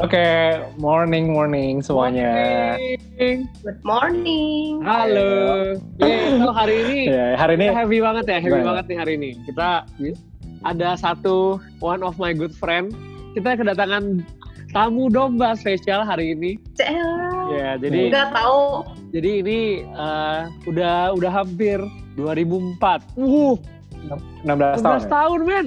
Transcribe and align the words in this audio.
Oke, 0.00 0.56
morning 0.80 1.28
morning 1.28 1.84
semuanya. 1.84 2.32
Morning. 2.80 3.38
Good 3.60 3.80
morning. 3.84 4.80
Halo. 4.80 5.76
Yeay, 6.00 6.40
so 6.40 6.48
hari 6.56 6.76
ini 6.88 6.98
Ya, 7.20 7.36
hari 7.36 7.60
ini 7.60 7.68
happy 7.68 8.00
banget 8.00 8.24
ya, 8.24 8.38
happy 8.40 8.64
banget 8.64 8.84
nih 8.88 8.96
hari 8.96 9.12
ini. 9.20 9.30
Kita 9.44 9.84
ada 10.64 10.88
satu 10.96 11.60
one 11.84 12.00
of 12.00 12.16
my 12.16 12.32
good 12.32 12.56
friend. 12.56 12.96
Kita 13.36 13.60
kedatangan 13.60 14.24
tamu 14.72 15.12
domba 15.12 15.52
spesial 15.52 16.00
hari 16.08 16.32
ini. 16.32 16.56
Cel. 16.80 16.96
Ya, 17.52 17.76
jadi 17.76 18.08
Nggak 18.08 18.32
tahu. 18.32 18.88
jadi 19.12 19.30
ini 19.44 19.60
eh, 19.84 20.40
udah 20.64 21.12
udah 21.12 21.28
hampir 21.44 21.76
2004. 22.16 23.20
Uh, 23.20 23.60
16 24.48 24.48
tahun. 24.48 24.80
16 24.80 24.80
ya? 24.80 25.00
tahun, 25.12 25.40
men. 25.44 25.66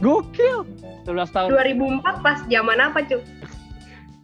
Gokil. 0.00 0.64
16 1.04 1.36
tahun. 1.36 1.48
2004 1.52 2.24
pas 2.24 2.38
zaman 2.48 2.78
apa 2.80 2.98
cuy? 3.04 3.20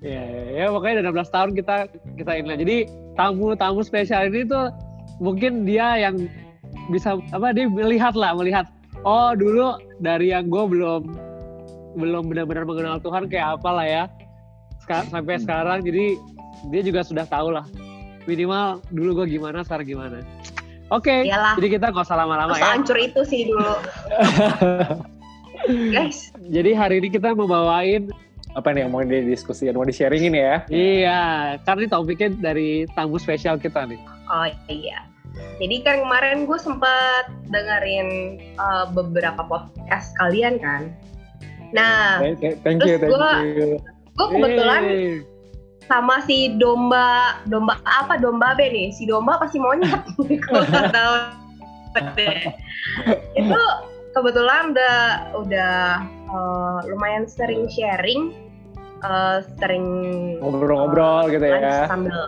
Ya, 0.01 0.17
ya, 0.17 0.43
ya 0.57 0.65
pokoknya 0.69 1.05
udah 1.05 1.23
16 1.23 1.29
tahun 1.31 1.51
kita 1.53 1.75
kita 2.17 2.31
ini. 2.35 2.49
Jadi 2.57 2.77
tamu-tamu 3.15 3.81
spesial 3.81 4.27
ini 4.27 4.43
tuh 4.43 4.73
mungkin 5.21 5.63
dia 5.63 5.95
yang 6.01 6.17
bisa 6.89 7.15
apa 7.31 7.53
dia 7.53 7.69
melihat 7.69 8.15
lah 8.15 8.33
melihat 8.33 8.65
oh 9.03 9.33
dulu 9.33 9.75
dari 9.99 10.31
yang 10.31 10.47
gue 10.47 10.63
belum 10.67 11.03
belum 11.93 12.23
benar-benar 12.27 12.65
mengenal 12.65 12.97
Tuhan 12.99 13.27
kayak 13.27 13.61
apa 13.61 13.69
lah 13.71 13.85
ya 13.85 14.03
Seka- 14.81 15.07
sampai 15.07 15.37
Hmm. 15.37 15.43
sekarang 15.45 15.79
jadi 15.83 16.05
dia 16.67 16.80
juga 16.80 17.01
sudah 17.03 17.25
tahu 17.25 17.53
lah 17.53 17.65
minimal 18.25 18.80
dulu 18.89 19.23
gue 19.23 19.37
gimana 19.37 19.61
sekarang 19.61 19.87
gimana 19.89 20.17
oke 20.89 21.11
Iyalah. 21.11 21.53
jadi 21.59 21.67
kita 21.77 21.85
nggak 21.91 22.05
usah 22.07 22.17
lama-lama 22.17 22.55
ya 22.55 22.63
Sehancur 22.65 22.97
itu 22.97 23.21
sih 23.23 23.41
dulu. 23.47 23.71
Guys, 25.93 26.33
jadi 26.49 26.73
hari 26.73 26.99
ini 26.99 27.09
kita 27.13 27.30
membawain 27.30 28.09
Apa 28.59 28.75
nih 28.75 28.83
yang 28.87 28.91
mau 28.91 29.02
didiskusikan, 29.02 29.79
mau 29.79 29.87
di-sharingin 29.87 30.35
ya? 30.35 30.66
iya 30.69 31.23
karena 31.63 31.87
ini 31.87 31.91
topiknya 31.91 32.29
dari 32.35 32.69
tamu 32.95 33.16
spesial 33.16 33.57
kita 33.57 33.87
nih 33.87 34.01
oh 34.27 34.49
iya. 34.66 35.07
Jadi 35.63 35.87
kan 35.87 36.02
kemarin 36.02 36.43
gue 36.43 36.59
sempet 36.59 37.30
dengerin 37.55 38.41
uh, 38.59 38.91
beberapa 38.91 39.47
podcast 39.47 40.11
kalian 40.19 40.59
kan. 40.59 40.91
Nah, 41.71 42.19
Thank 42.19 42.59
thank 42.66 42.83
you, 42.83 42.99
Terus 42.99 43.15
thank 43.15 43.55
you. 43.55 43.79
gue 44.19 44.27
kebetulan 44.27 44.83
Eh. 44.91 45.17
sama 45.87 46.19
si 46.27 46.59
domba 46.59 47.39
domba 47.46 47.79
apa 47.87 48.19
domba 48.19 48.59
B 48.59 48.69
nih 48.71 48.91
si 48.91 49.07
domba 49.07 49.39
pasti 49.39 49.59
monyet 49.63 50.02
gue 50.19 50.35
tahu 50.95 51.15
itu 53.39 53.63
kebetulan 54.15 54.74
udah 54.74 54.99
udah 55.35 55.74
uh, 56.30 56.79
lumayan 56.91 57.27
sering 57.27 57.67
sharing 57.71 58.35
uh, 59.02 59.40
sering 59.59 59.84
Ngobrol-ngobrol 60.38 61.29
gitu 61.29 61.45
lunch 61.45 61.65
ya. 61.65 61.87
sambil 61.87 62.18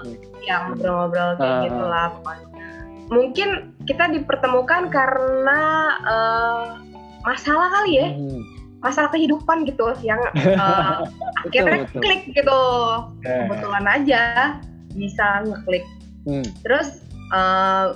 yang 0.42 0.62
ngobrol-ngobrol 0.70 1.30
kayak 1.36 1.52
Ah. 1.52 1.62
gitu 1.64 1.82
lah 1.82 2.06
pokoknya. 2.16 2.46
mungkin 3.08 3.48
kita 3.84 4.04
dipertemukan 4.08 4.88
karena 4.88 5.60
uh, 6.02 6.64
masalah 7.22 7.68
kali 7.70 8.00
ya 8.00 8.08
Hmm. 8.10 8.42
masalah 8.80 9.10
kehidupan 9.10 9.62
gitu 9.62 9.94
yang 10.02 10.18
uh, 10.58 11.06
akhirnya 11.44 11.86
betul. 11.86 12.00
klik 12.00 12.22
gitu 12.30 12.62
Ya. 13.22 13.46
kebetulan 13.46 13.84
aja 13.86 14.22
bisa 14.92 15.26
ngeklik 15.44 15.84
Hmm. 16.22 16.46
terus 16.62 17.02
eh, 17.32 17.86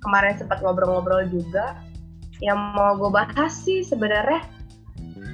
kemarin 0.00 0.38
sempat 0.38 0.62
ngobrol-ngobrol 0.62 1.26
juga 1.26 1.76
yang 2.38 2.56
mau 2.72 2.94
gue 2.94 3.10
bahas 3.10 3.52
sih 3.52 3.82
sebenarnya 3.82 4.40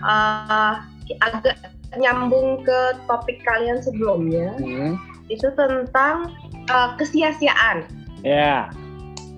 eh, 0.02 0.74
agak 1.20 1.54
nyambung 1.96 2.64
ke 2.64 2.80
topik 3.04 3.42
kalian 3.44 3.80
sebelumnya 3.80 4.54
Hmm. 4.58 4.96
itu 5.28 5.48
tentang 5.54 6.32
eh, 6.68 6.88
kesia-siaan 6.96 7.84
Ya, 8.22 8.70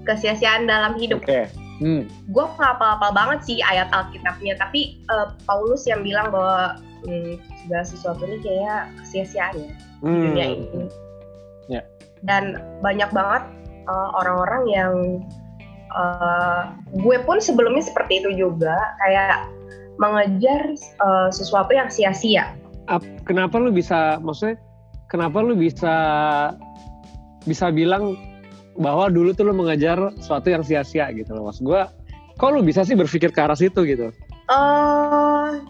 kesia-siaan 0.04 0.69
dalam 0.69 0.94
hidup 1.00 1.25
oke. 1.25 1.48
Hmm. 1.82 2.06
gue 2.31 2.47
apa-apa 2.60 3.10
banget 3.10 3.38
sih 3.48 3.59
ayat 3.64 3.91
Alkitabnya 3.91 4.54
tapi 4.60 5.00
eh, 5.09 5.28
Paulus 5.48 5.88
yang 5.88 6.04
bilang 6.04 6.31
bahwa 6.31 6.78
hmm, 7.03 7.41
segala 7.64 7.84
sesuatu 7.84 8.22
ini 8.28 8.38
kayaknya 8.41 8.76
kesia-siaan 9.03 9.56
ya 9.59 9.72
Hmm. 10.04 10.20
dunia 10.20 10.47
ini. 10.60 10.84
Ya. 11.72 11.81
Dan 12.28 12.60
banyak 12.84 13.09
banget 13.09 13.41
uh, 13.88 14.12
orang-orang 14.20 14.62
yang 14.69 14.93
uh, 15.97 16.69
gue 16.93 17.16
pun 17.25 17.41
sebelumnya 17.41 17.81
seperti 17.81 18.20
itu 18.20 18.37
juga 18.37 18.76
kayak 19.00 19.48
mengejar 20.00 20.75
uh, 21.03 21.28
sesuatu 21.31 21.71
yang 21.75 21.88
sia-sia. 21.91 22.55
Ap- 22.91 23.06
kenapa 23.25 23.56
lu 23.56 23.72
bisa 23.72 24.21
maksudnya 24.21 24.60
kenapa 25.09 25.41
lu 25.41 25.56
bisa 25.56 25.94
bisa 27.49 27.72
bilang 27.72 28.16
bahwa 28.77 29.09
dulu 29.09 29.31
tuh 29.32 29.49
lu 29.49 29.55
mengejar 29.55 30.12
sesuatu 30.19 30.50
yang 30.50 30.66
sia-sia 30.66 31.09
gitu 31.15 31.31
loh 31.32 31.49
mas 31.49 31.62
gue 31.62 31.81
kok 32.34 32.50
lu 32.50 32.60
bisa 32.60 32.82
sih 32.82 32.99
berpikir 32.99 33.31
ke 33.31 33.41
arah 33.41 33.55
situ 33.56 33.87
gitu 33.87 34.10
Uh, 34.53 35.65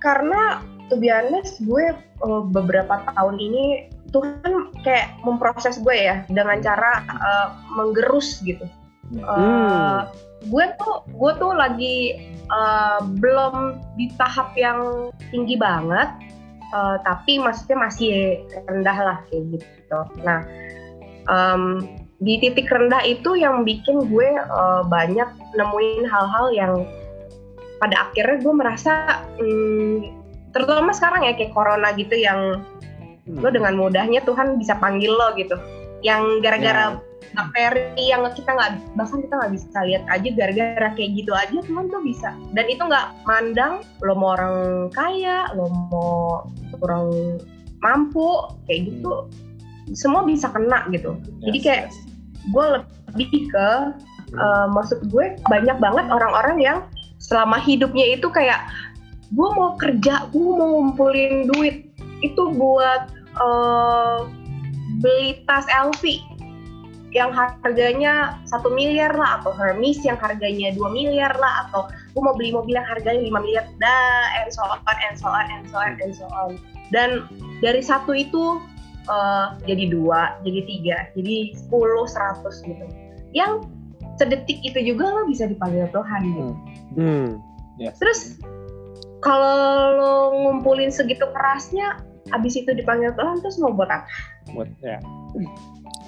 karena 0.00 0.64
to 0.88 0.96
be 0.96 1.12
honest, 1.12 1.60
gue 1.60 1.92
uh, 2.24 2.42
beberapa 2.48 3.04
tahun 3.12 3.36
ini 3.36 3.92
Tuhan 4.10 4.72
kayak 4.82 5.20
memproses 5.22 5.78
gue 5.84 5.94
ya 5.94 6.24
dengan 6.32 6.64
cara 6.64 7.04
uh, 7.06 7.48
menggerus 7.76 8.40
gitu. 8.42 8.64
Uh, 9.20 10.08
gue 10.48 10.64
tuh 10.80 11.04
gue 11.12 11.32
tuh 11.36 11.52
lagi 11.52 11.96
uh, 12.48 13.04
belum 13.20 13.82
di 14.00 14.08
tahap 14.16 14.56
yang 14.56 15.12
tinggi 15.28 15.60
banget, 15.60 16.08
uh, 16.72 16.96
tapi 17.04 17.36
maksudnya 17.36 17.76
masih 17.84 18.40
rendah 18.70 18.98
lah 18.98 19.18
kayak 19.28 19.60
gitu. 19.60 20.00
Nah, 20.24 20.40
um, 21.28 21.84
di 22.24 22.40
titik 22.40 22.72
rendah 22.72 23.04
itu 23.04 23.36
yang 23.36 23.66
bikin 23.66 24.08
gue 24.08 24.28
uh, 24.40 24.86
banyak 24.88 25.28
nemuin 25.56 26.04
hal-hal 26.08 26.46
yang 26.56 26.72
pada 27.80 28.08
akhirnya 28.08 28.40
gue 28.40 28.54
merasa, 28.56 29.24
hmm, 29.40 30.12
terutama 30.52 30.92
sekarang 30.92 31.28
ya 31.28 31.36
kayak 31.36 31.52
corona 31.52 31.92
gitu 31.96 32.16
yang 32.16 32.64
Hmm. 33.30 33.46
lo 33.46 33.52
dengan 33.52 33.76
mudahnya 33.76 34.24
Tuhan 34.24 34.56
bisa 34.56 34.80
panggil 34.80 35.12
lo 35.12 35.36
gitu, 35.36 35.52
yang 36.00 36.40
gara-gara 36.40 36.96
bakteri 37.36 38.04
yang 38.10 38.26
kita 38.32 38.50
nggak 38.50 38.72
bahkan 38.98 39.22
kita 39.22 39.34
nggak 39.38 39.52
bisa 39.54 39.78
lihat 39.86 40.02
aja 40.10 40.28
gara-gara 40.34 40.88
kayak 40.96 41.10
gitu 41.14 41.32
aja 41.36 41.58
Tuhan 41.64 41.86
tuh 41.88 42.02
bisa. 42.02 42.30
Dan 42.56 42.66
itu 42.66 42.82
nggak 42.82 43.06
mandang 43.28 43.84
lo 44.02 44.14
mau 44.16 44.34
orang 44.34 44.88
kaya 44.90 45.48
lo 45.54 45.68
mau 45.68 46.44
orang 46.82 47.38
mampu 47.80 48.28
kayak 48.68 48.92
gitu 48.92 49.28
semua 49.94 50.22
bisa 50.26 50.50
kena 50.50 50.86
gitu. 50.94 51.18
Jadi 51.42 51.58
Yes, 51.60 51.64
kayak 51.66 51.84
yes. 51.90 51.96
gue 52.52 52.66
lebih 53.14 53.30
ke 53.50 53.68
uh, 54.38 54.66
maksud 54.70 55.02
gue 55.10 55.34
banyak 55.50 55.76
banget 55.82 56.06
orang-orang 56.10 56.58
yang 56.62 56.78
selama 57.20 57.58
hidupnya 57.60 58.16
itu 58.16 58.30
kayak 58.30 58.64
gue 59.30 59.48
mau 59.54 59.78
kerja 59.78 60.26
gue 60.30 60.42
mau 60.42 60.78
ngumpulin 60.78 61.46
duit 61.54 61.86
itu 62.20 62.42
buat 62.54 63.10
uh, 63.38 64.26
beli 65.00 65.42
tas 65.46 65.66
LV 65.70 66.02
yang 67.10 67.34
harganya 67.34 68.38
satu 68.46 68.70
miliar 68.70 69.10
lah 69.14 69.42
atau 69.42 69.50
Hermes 69.54 69.98
yang 70.06 70.18
harganya 70.18 70.70
2 70.74 70.78
miliar 70.94 71.34
lah 71.38 71.66
atau 71.66 71.90
gue 71.90 72.22
mau 72.22 72.34
beli 72.38 72.54
mobil 72.54 72.78
yang 72.78 72.86
harganya 72.86 73.18
5 73.18 73.44
miliar 73.44 73.64
dah 73.82 74.22
and 74.38 74.50
so 74.54 74.62
on 74.62 74.78
and 74.86 75.16
so 75.18 75.26
on 75.26 75.46
and 75.50 75.64
so 75.66 75.76
on 75.78 75.92
and 75.98 76.12
so 76.14 76.26
on 76.30 76.50
dan 76.94 77.26
dari 77.58 77.82
satu 77.82 78.14
itu 78.14 78.62
uh, 79.10 79.58
jadi 79.66 79.90
dua 79.90 80.38
jadi 80.46 80.60
tiga 80.66 80.96
jadi 81.18 81.54
10 81.70 81.70
100 81.70 82.70
gitu 82.70 82.84
yang 83.34 83.66
sedetik 84.18 84.58
itu 84.62 84.78
juga 84.94 85.10
lo 85.10 85.26
bisa 85.26 85.50
dipanggil 85.50 85.90
Tuhan 85.90 86.20
gitu 86.30 86.52
hmm. 86.98 87.28
Yes. 87.80 87.96
terus 87.98 88.38
kalau 89.24 89.96
lo 89.96 90.12
ngumpulin 90.36 90.92
segitu 90.92 91.24
kerasnya 91.32 91.98
abis 92.36 92.60
itu 92.60 92.70
dipanggil 92.76 93.10
Tuhan 93.16 93.40
terus 93.42 93.56
mau 93.58 93.72
buat 93.72 93.88
apa 93.88 94.06
Buat, 94.52 94.68
ya. 94.82 94.98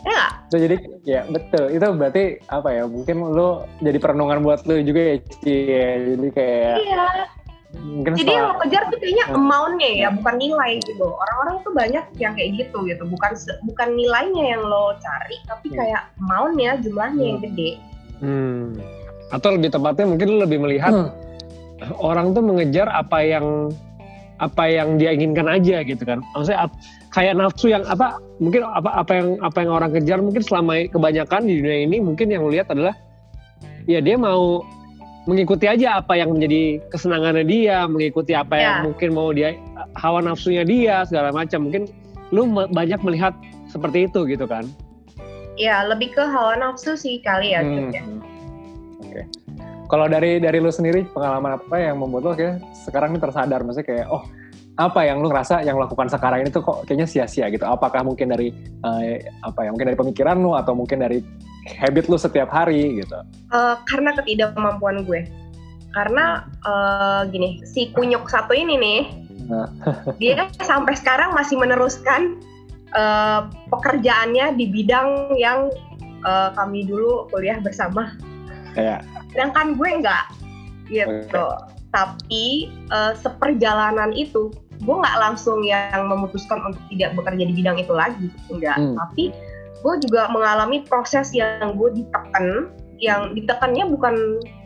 Ya? 0.03 0.23
So, 0.51 0.61
jadi 0.61 0.77
ya 1.03 1.25
betul 1.31 1.73
itu 1.73 1.87
berarti 1.97 2.23
apa 2.51 2.69
ya 2.71 2.85
mungkin 2.85 3.17
lu 3.33 3.65
jadi 3.81 3.99
perenungan 3.99 4.45
buat 4.45 4.67
lu 4.69 4.83
juga 4.85 5.01
ya 5.01 5.17
Ci 5.41 5.55
ya. 5.65 5.89
jadi 6.13 6.29
kayak 6.35 6.75
iya 6.83 7.07
mungkin 7.73 8.13
Jadi 8.21 8.31
yang 8.37 8.53
lo 8.53 8.55
kejar 8.61 8.83
tuh 8.93 8.99
kayaknya 9.01 9.27
Hmm. 9.33 9.37
amount-nya 9.49 9.91
ya, 9.97 10.09
bukan 10.13 10.35
nilai 10.37 10.77
gitu. 10.85 11.09
Orang-orang 11.09 11.57
tuh 11.65 11.73
banyak 11.73 12.05
yang 12.21 12.33
kayak 12.37 12.51
gitu 12.61 12.85
gitu, 12.85 13.03
bukan 13.09 13.33
bukan 13.65 13.89
nilainya 13.97 14.45
yang 14.45 14.63
lo 14.69 14.93
cari, 15.01 15.41
tapi 15.49 15.73
Hmm. 15.73 15.77
kayak 15.81 16.03
amount-nya, 16.21 16.71
jumlahnya 16.85 17.25
yang 17.25 17.41
gede. 17.41 17.71
Hmm. 18.23 18.77
atau 19.33 19.57
lebih 19.57 19.73
tepatnya 19.73 20.05
mungkin 20.05 20.27
lu 20.29 20.39
lebih 20.45 20.61
melihat 20.61 20.93
Hmm. 20.93 21.09
orang 21.99 22.37
tuh 22.37 22.45
mengejar 22.45 22.85
apa 22.87 23.25
yang 23.25 23.73
apa 24.43 24.67
yang 24.67 24.99
dia 24.99 25.15
inginkan 25.15 25.47
aja 25.47 25.87
gitu 25.87 26.03
kan 26.03 26.19
maksudnya 26.35 26.67
ap- 26.67 26.79
kayak 27.15 27.39
nafsu 27.39 27.71
yang 27.71 27.87
apa 27.87 28.19
mungkin 28.43 28.67
apa 28.67 28.91
apa 28.91 29.13
yang 29.15 29.29
apa 29.39 29.59
yang 29.63 29.71
orang 29.71 29.91
kejar 29.95 30.19
mungkin 30.19 30.43
selama 30.43 30.91
kebanyakan 30.91 31.47
di 31.47 31.63
dunia 31.63 31.79
ini 31.87 31.97
mungkin 32.03 32.27
yang 32.27 32.43
lihat 32.51 32.67
adalah 32.75 32.93
ya 33.87 34.03
dia 34.03 34.19
mau 34.19 34.67
mengikuti 35.31 35.71
aja 35.71 36.03
apa 36.03 36.19
yang 36.19 36.35
menjadi 36.35 36.83
kesenangannya 36.91 37.47
dia, 37.47 37.87
mengikuti 37.87 38.35
apa 38.35 38.59
yang 38.59 38.75
Ya. 38.75 38.83
mungkin 38.83 39.09
mau 39.15 39.31
dia 39.31 39.55
hawa 39.95 40.19
nafsunya 40.19 40.67
dia 40.67 41.07
segala 41.07 41.31
macam. 41.31 41.71
Mungkin 41.71 41.87
lu 42.35 42.51
banyak 42.51 42.99
melihat 43.07 43.31
seperti 43.71 44.11
itu 44.11 44.27
gitu 44.27 44.51
kan. 44.51 44.67
Ya 45.55 45.87
lebih 45.87 46.11
ke 46.11 46.25
hawa 46.27 46.59
nafsu 46.59 46.99
sih 46.99 47.23
kali 47.23 47.55
ya. 47.55 47.63
Hmm. 47.63 47.95
Ya. 47.95 48.03
Kalau 49.93 50.09
dari 50.09 50.41
dari 50.41 50.57
lu 50.57 50.73
sendiri 50.73 51.05
pengalaman 51.13 51.61
apa 51.61 51.77
yang 51.77 52.01
membuat 52.01 52.23
lu 52.25 52.33
kayak 52.33 52.65
sekarang 52.73 53.13
ini 53.13 53.21
tersadar 53.21 53.61
maksudnya 53.61 53.85
kayak 53.93 54.07
oh 54.09 54.25
apa 54.81 55.05
yang 55.05 55.21
lu 55.21 55.29
ngerasa 55.29 55.61
yang 55.69 55.77
lu 55.77 55.85
lakukan 55.85 56.09
sekarang 56.09 56.41
ini 56.41 56.49
tuh 56.49 56.65
kok 56.65 56.89
kayaknya 56.89 57.05
sia-sia 57.05 57.53
gitu. 57.53 57.69
Apakah 57.69 58.01
mungkin 58.01 58.33
dari 58.33 58.49
eh, 58.89 59.21
apa 59.45 59.69
ya 59.69 59.69
mungkin 59.69 59.93
dari 59.93 59.99
pemikiran 60.01 60.41
lu 60.41 60.57
atau 60.57 60.73
mungkin 60.73 61.05
dari 61.05 61.21
habit 61.77 62.09
lu 62.09 62.17
setiap 62.17 62.49
hari 62.49 63.05
gitu. 63.05 63.21
Eh, 63.53 63.77
karena 63.85 64.17
ketidakmampuan 64.17 65.05
gue. 65.05 65.29
Karena 65.93 66.49
eh, 66.65 67.21
gini, 67.29 67.61
si 67.69 67.93
kunyuk 67.93 68.33
satu 68.33 68.57
ini 68.57 68.81
nih, 68.81 69.01
Nah. 69.49 69.69
dia 70.23 70.47
sampai 70.63 70.95
sekarang 70.95 71.35
masih 71.35 71.59
meneruskan 71.59 72.39
eh, 72.95 73.41
pekerjaannya 73.69 74.57
di 74.57 74.65
bidang 74.71 75.37
yang 75.37 75.69
eh, 76.23 76.49
kami 76.55 76.87
dulu 76.87 77.29
kuliah 77.33 77.59
bersama. 77.59 78.15
Kayak 78.73 79.05
Sedangkan 79.33 79.75
gue 79.77 79.89
enggak, 79.89 80.25
gitu. 80.89 81.47
Tapi 81.93 82.69
eh, 82.69 83.13
seperjalanan 83.17 84.13
itu, 84.17 84.53
gue 84.83 84.97
nggak 84.97 85.19
langsung 85.21 85.61
yang 85.65 86.09
memutuskan 86.09 86.61
untuk 86.65 86.83
tidak 86.93 87.17
bekerja 87.17 87.45
di 87.49 87.55
bidang 87.57 87.77
itu 87.81 87.93
lagi, 87.93 88.29
enggak. 88.49 88.77
Hmm. 88.77 88.97
Tapi 88.97 89.33
gue 89.83 89.95
juga 90.07 90.31
mengalami 90.31 90.87
proses 90.87 91.35
yang 91.35 91.75
gue 91.75 91.91
ditekan 91.91 92.71
yang 93.03 93.35
ditekannya 93.35 93.91
bukan 93.91 94.15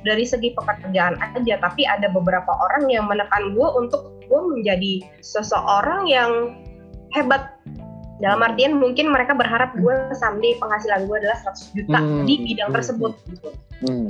dari 0.04 0.28
segi 0.28 0.52
pekerjaan 0.52 1.16
aja 1.16 1.56
tapi 1.56 1.88
ada 1.88 2.12
beberapa 2.12 2.52
orang 2.52 2.84
yang 2.92 3.08
menekan 3.08 3.56
gue 3.56 3.68
untuk 3.80 4.12
gue 4.28 4.40
menjadi 4.52 5.00
seseorang 5.24 6.04
yang 6.04 6.52
hebat 7.16 7.56
dalam 8.16 8.40
artian 8.40 8.76
mungkin 8.76 9.08
mereka 9.08 9.32
berharap 9.32 9.76
gue 9.76 9.92
someday 10.14 10.56
penghasilan 10.56 11.04
gue 11.04 11.16
adalah 11.20 11.36
100 11.42 11.76
juta 11.76 11.98
Hmm. 11.98 12.24
di 12.24 12.34
bidang 12.42 12.70
Hmm. 12.72 12.76
tersebut 12.76 13.12
gitu. 13.28 13.48
hmm, 13.82 14.08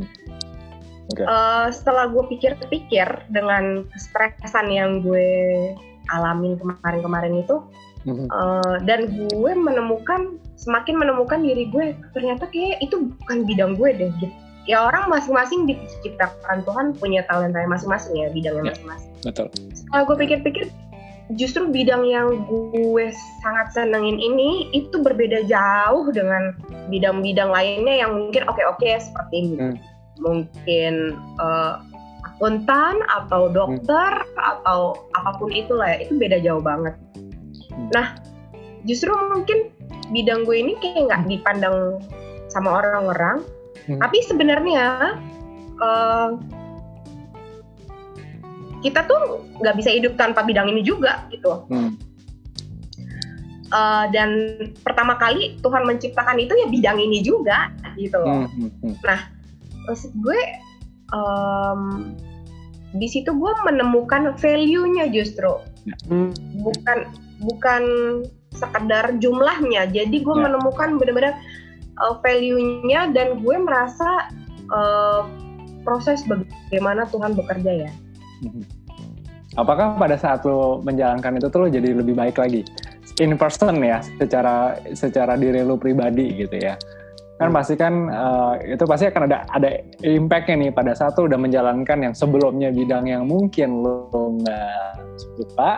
Eh, 1.07 1.69
setelah 1.71 2.11
gue 2.11 2.19
pikir-pikir 2.27 3.07
dengan 3.31 3.87
stresan 3.95 4.67
yang 4.69 5.07
gue 5.07 5.71
alamin 6.11 6.59
kemarin-kemarin 6.59 7.47
itu 7.47 7.63
mhm, 8.03 8.27
Uh, 8.27 8.79
dan 8.83 9.07
gue 9.11 9.53
menemukan 9.55 10.35
semakin 10.55 10.95
menemukan 10.95 11.43
diri 11.43 11.71
gue 11.71 11.95
ternyata 12.11 12.47
kayak 12.47 12.83
itu 12.83 13.11
bukan 13.23 13.43
bidang 13.43 13.75
gue 13.75 13.91
deh 13.95 14.11
gitu. 14.19 14.35
Ya 14.67 14.83
orang 14.83 15.07
masing-masing 15.07 15.67
diciptakan 15.67 16.67
Tuhan 16.67 16.87
punya 16.99 17.23
talenta 17.27 17.63
masing-masing 17.63 18.15
ya 18.19 18.31
bidangnya 18.31 18.63
Ya. 18.67 18.71
masing-masing. 18.75 19.11
betul. 19.23 19.47
Setelah 19.75 20.03
gue 20.05 20.17
pikir-pikir 20.23 20.65
justru 21.35 21.67
bidang 21.75 22.07
yang 22.07 22.47
gue 22.47 23.07
sangat 23.43 23.75
senengin 23.75 24.15
ini 24.23 24.71
itu 24.71 25.03
berbeda 25.03 25.43
jauh 25.51 26.07
dengan 26.15 26.55
bidang-bidang 26.87 27.51
lainnya 27.51 28.07
yang 28.07 28.15
mungkin 28.15 28.47
oke-oke 28.47 28.87
seperti 29.03 29.59
Hmm. 29.59 29.75
mungkin 30.23 31.19
uh, 31.43 31.83
akuntan 32.25 33.03
atau 33.11 33.51
dokter 33.51 34.23
atau 34.39 35.03
apa 35.19 35.31
pun 35.37 35.51
itulah 35.51 35.99
ya 35.99 36.07
itu 36.07 36.15
beda 36.15 36.39
jauh 36.41 36.63
banget. 36.63 36.95
Hmm. 37.75 37.91
Nah 37.91 38.07
justru 38.87 39.11
mungkin 39.11 39.75
bidang 40.15 40.47
gue 40.47 40.57
ini 40.63 40.73
kayak 40.79 41.11
nggak 41.11 41.23
dipandang 41.27 41.99
sama 42.47 42.79
orang-orang, 42.79 43.43
Hmm. 43.87 43.99
tapi 44.03 44.19
sebenarnya 44.25 45.19
uh, 45.83 46.39
kita 48.85 49.05
tuh 49.09 49.45
nggak 49.63 49.77
bisa 49.79 49.91
hidup 49.93 50.15
tanpa 50.21 50.45
bidang 50.45 50.69
ini 50.69 50.83
juga 50.85 51.25
gitu. 51.33 51.65
Hmm. 51.71 51.97
Uh, 53.67 54.07
dan 54.15 54.31
pertama 54.87 55.19
kali 55.19 55.59
Tuhan 55.59 55.83
menciptakan 55.91 56.39
itu 56.39 56.55
ya 56.55 56.67
bidang 56.71 56.99
ini 57.03 57.19
juga 57.19 57.75
gitu. 57.99 58.23
Hmm, 58.23 58.47
hmm, 58.47 58.71
hmm. 58.83 58.95
maksud 59.87 60.11
gue 60.23 60.41
em, 61.15 61.81
di 62.95 63.07
situ 63.11 63.31
gue 63.35 63.53
menemukan 63.67 64.35
value-nya 64.39 65.11
justru 65.11 65.63
Hmm. 66.11 66.35
bukan 66.67 67.07
bukan 67.47 67.83
sekedar 68.51 69.15
jumlahnya 69.23 69.87
jadi 69.87 70.17
gue 70.19 70.35
Ya. 70.35 70.51
menemukan 70.51 70.99
benar-benar 70.99 71.39
uh, 72.03 72.19
value-nya 72.27 73.15
dan 73.15 73.39
gue 73.39 73.57
merasa 73.63 74.27
uh, 74.75 75.23
proses 75.87 76.27
bagaimana 76.27 77.07
Tuhan 77.07 77.39
bekerja 77.39 77.87
ya. 77.87 77.91
Apakah 79.61 79.97
pada 79.97 80.21
saat 80.21 80.45
lo 80.45 80.85
menjalankan 80.85 81.41
itu 81.41 81.49
tuh 81.49 81.65
lo 81.65 81.67
jadi 81.73 81.97
lebih 81.97 82.13
baik 82.13 82.37
lagi 82.37 82.61
in 83.25 83.41
person 83.41 83.81
ya, 83.81 84.05
secara 84.21 84.77
secara 84.93 85.41
diri 85.41 85.65
lo 85.65 85.81
pribadi 85.81 86.45
gitu 86.45 86.61
ya? 86.61 86.77
Kan 87.41 87.53
pasti 87.53 87.77
kan 87.77 88.09
eh, 88.13 88.77
itu 88.77 88.85
pasti 88.85 89.09
akan 89.09 89.23
ada 89.29 89.49
ada 89.53 89.81
impact-nya 90.05 90.57
nih 90.61 90.71
pada 90.73 90.93
saat 90.93 91.17
lo 91.17 91.29
udah 91.29 91.41
menjalankan 91.41 91.99
yang 92.05 92.15
sebelumnya 92.17 92.69
bidang 92.69 93.09
yang 93.09 93.25
mungkin 93.25 93.81
lo 93.81 94.09
nggak 94.13 94.93
suka, 95.17 95.73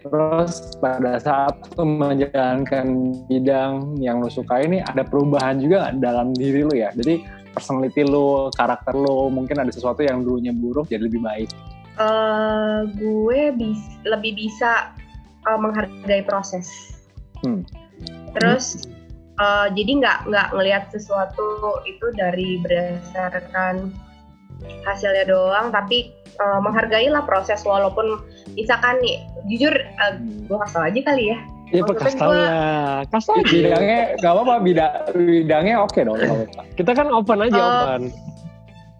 terus 0.00 0.72
pada 0.80 1.20
saat 1.20 1.60
lo 1.76 1.84
menjalankan 1.84 3.12
bidang 3.28 4.00
yang 4.00 4.24
lo 4.24 4.32
suka 4.32 4.64
ini 4.64 4.80
ada 4.80 5.04
perubahan 5.04 5.60
juga 5.60 5.92
dalam 5.96 6.32
diri 6.32 6.64
lo 6.64 6.72
ya. 6.72 6.88
Jadi 6.96 7.39
personality 7.52 8.06
lo, 8.06 8.50
karakter 8.54 8.94
lo, 8.94 9.26
mungkin 9.30 9.58
ada 9.58 9.70
sesuatu 9.70 10.02
yang 10.02 10.22
dulunya 10.22 10.54
buruk 10.54 10.88
jadi 10.88 11.06
lebih 11.06 11.22
baik. 11.22 11.50
Eh, 12.00 12.80
gue 12.96 13.40
bis- 13.60 14.00
lebih 14.08 14.32
bisa 14.32 14.96
uh, 15.44 15.58
menghargai 15.60 16.24
proses. 16.24 16.96
Hmm. 17.44 17.60
Terus 18.32 18.88
uh, 19.36 19.68
jadi 19.68 20.00
nggak 20.00 20.18
nggak 20.32 20.48
ngelihat 20.56 20.88
sesuatu 20.88 21.76
itu 21.84 22.06
dari 22.16 22.56
berdasarkan 22.64 23.92
hasilnya 24.88 25.28
doang, 25.28 25.68
tapi 25.68 26.08
uh, 26.40 26.60
menghargailah 26.64 27.20
proses 27.28 27.60
walaupun 27.68 28.24
misalkan 28.56 28.96
nih 29.04 29.20
jujur 29.52 29.72
uh, 30.00 30.16
gue 30.20 30.56
kasih 30.56 30.88
aja 30.88 31.00
kali 31.04 31.24
ya. 31.36 31.38
Maksudnya 31.72 32.02
kasih 32.02 32.18
tau 32.18 32.28
gua- 32.28 32.38
lah. 32.40 32.98
Kasih 33.06 33.26
tau 33.26 33.36
aja. 33.36 33.50
bidangnya 33.52 33.98
gak 34.16 34.32
apa-apa 34.32 34.54
bidang 34.60 34.92
bidangnya 35.14 35.76
oke 35.78 36.00
dong 36.00 36.16
nggak 36.16 36.30
apa-apa. 36.32 36.62
Kita 36.74 36.90
kan 36.92 37.06
open 37.08 37.38
aja, 37.40 37.54
Eh, 37.54 37.64
open. 37.64 38.02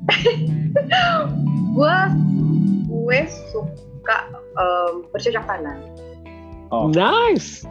Gue 1.71 1.97
gue 2.87 3.21
suka 3.49 4.19
um, 4.55 4.93
bercocok 5.09 5.45
tanam. 5.45 5.79
Oh. 6.71 6.87
Nice. 6.89 7.67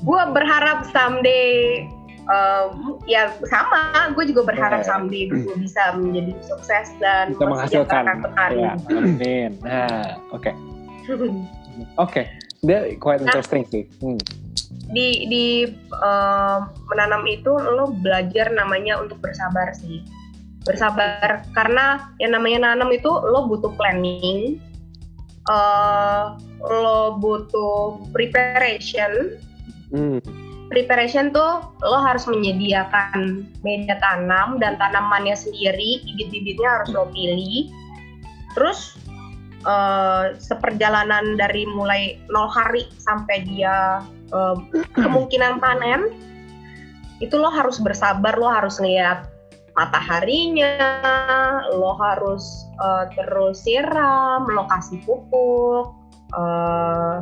Gue 0.00 0.22
berharap 0.28 0.86
someday 0.88 1.86
um, 2.26 2.98
ya 3.04 3.30
sama, 3.44 4.10
gue 4.12 4.24
juga 4.26 4.46
berharap 4.46 4.82
Oke. 4.82 4.88
someday 4.88 5.24
gue 5.26 5.56
bisa 5.56 5.94
menjadi 5.94 6.32
sukses 6.40 6.86
dan 6.98 7.30
bisa 7.30 7.44
menghasilkan 7.44 8.04
petani. 8.20 8.60
ya 8.60 8.72
amin 8.88 9.50
nah 9.60 10.14
oke 10.30 10.50
oke 12.04 12.22
dia 12.60 12.78
quite 12.96 13.18
Nah. 13.18 13.26
interesting 13.26 13.62
sih 13.66 13.84
hmm. 13.98 14.18
Di 14.90 15.26
di 15.30 15.46
um, 16.02 16.70
menanam 16.90 17.22
itu 17.26 17.50
lo 17.50 17.94
belajar 18.02 18.50
namanya 18.50 18.98
untuk 18.98 19.18
bersabar 19.22 19.70
sih. 19.74 20.02
Bersabar 20.66 21.46
karena 21.56 22.10
yang 22.20 22.36
namanya 22.36 22.70
nanam 22.72 22.92
itu 22.92 23.08
lo 23.08 23.48
butuh 23.48 23.72
planning 23.80 24.60
eh, 25.48 26.24
lo 26.60 27.16
butuh 27.18 28.02
preparation. 28.12 29.38
Hmm. 29.90 30.22
preparation 30.70 31.34
tuh 31.34 31.66
lo 31.82 31.98
harus 31.98 32.30
menyediakan 32.30 33.42
media 33.66 33.98
tanam 33.98 34.62
dan 34.62 34.78
tanamannya 34.78 35.34
sendiri 35.34 35.98
bibit-bibitnya 36.06 36.68
harus 36.78 36.94
lo 36.94 37.10
pilih. 37.10 37.66
Terus 38.54 38.94
eh, 39.66 40.38
seperjalanan 40.38 41.34
dari 41.34 41.66
mulai 41.66 42.22
nol 42.30 42.46
hari 42.46 42.86
sampai 43.02 43.42
dia 43.50 43.98
kemungkinan 44.94 45.58
panen 45.58 46.10
itu 47.20 47.36
lo 47.36 47.52
harus 47.52 47.76
bersabar 47.82 48.38
lo 48.40 48.48
harus 48.48 48.80
ngeliat 48.80 49.28
mataharinya 49.76 50.78
lo 51.76 51.94
harus 52.00 52.66
eh, 52.80 53.04
terus 53.14 53.62
siram 53.62 54.48
lo 54.48 54.64
kasih 54.70 54.98
pupuk 55.04 55.92
eh, 56.34 57.18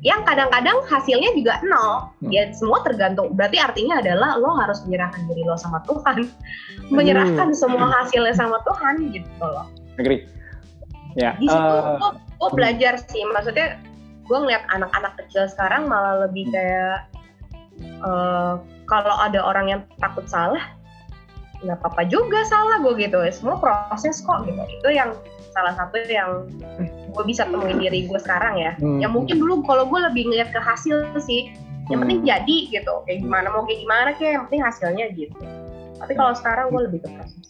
yang 0.00 0.24
kadang-kadang 0.24 0.80
hasilnya 0.88 1.30
juga 1.36 1.60
nol. 1.60 2.08
Hmm. 2.24 2.32
ya 2.32 2.48
semua 2.56 2.80
tergantung. 2.80 3.36
Berarti 3.36 3.60
artinya 3.60 4.00
adalah 4.00 4.40
lo 4.40 4.56
harus 4.56 4.80
menyerahkan 4.88 5.28
diri 5.28 5.44
lo 5.44 5.60
sama 5.60 5.84
Tuhan. 5.84 6.24
Menyerahkan 6.96 7.52
semua 7.52 7.92
hasilnya 8.00 8.32
sama 8.32 8.64
Tuhan 8.64 9.12
gitu 9.12 9.44
loh. 9.44 9.68
Agree. 10.00 10.24
Ya 11.20 11.36
di 11.36 11.46
situ 11.46 11.60
eh, 11.60 12.00
gue 12.00 12.10
gue 12.16 12.50
belajar 12.56 12.96
sih. 12.96 13.22
Maksudnya 13.28 13.76
gue 14.30 14.38
ngeliat 14.38 14.62
anak-anak 14.70 15.18
kecil 15.18 15.50
sekarang 15.50 15.90
malah 15.90 16.22
lebih 16.30 16.46
kayak 16.54 17.10
eh, 17.82 18.54
kalau 18.86 19.16
ada 19.18 19.42
orang 19.42 19.66
yang 19.66 19.80
takut 19.98 20.30
salah 20.30 20.62
nggak 21.60 21.76
apa-apa 21.76 22.08
juga 22.08 22.40
salah 22.48 22.80
gue 22.80 22.94
gitu. 22.96 23.20
Semua 23.34 23.60
proses 23.60 24.22
kok 24.24 24.48
gitu. 24.48 24.62
Itu 24.80 24.88
yang 24.94 25.12
salah 25.52 25.76
satu 25.76 25.98
yang 26.08 26.48
gue 27.10 27.24
bisa 27.26 27.44
temuin 27.44 27.76
diri 27.76 28.06
gue 28.06 28.20
sekarang 28.22 28.56
ya. 28.56 28.72
Hmm. 28.80 29.02
yang 29.02 29.12
mungkin 29.12 29.42
dulu 29.42 29.60
kalau 29.66 29.84
gue 29.84 30.00
lebih 30.00 30.30
ngeliat 30.30 30.54
ke 30.54 30.60
hasil 30.62 31.10
sih. 31.20 31.52
Yang 31.90 32.06
penting 32.06 32.20
Hmm. 32.22 32.30
jadi 32.30 32.58
gitu. 32.70 32.94
Kayak 33.04 33.18
gimana 33.26 33.46
mau 33.50 33.66
kayak 33.66 33.80
gimana 33.82 34.08
kayak 34.16 34.32
yang 34.38 34.44
penting 34.48 34.62
hasilnya 34.62 35.06
gitu. 35.18 35.36
Tapi 36.00 36.12
kalau 36.16 36.32
sekarang 36.32 36.72
gue 36.72 36.80
lebih 36.88 36.98
ke 37.04 37.08
proses 37.12 37.44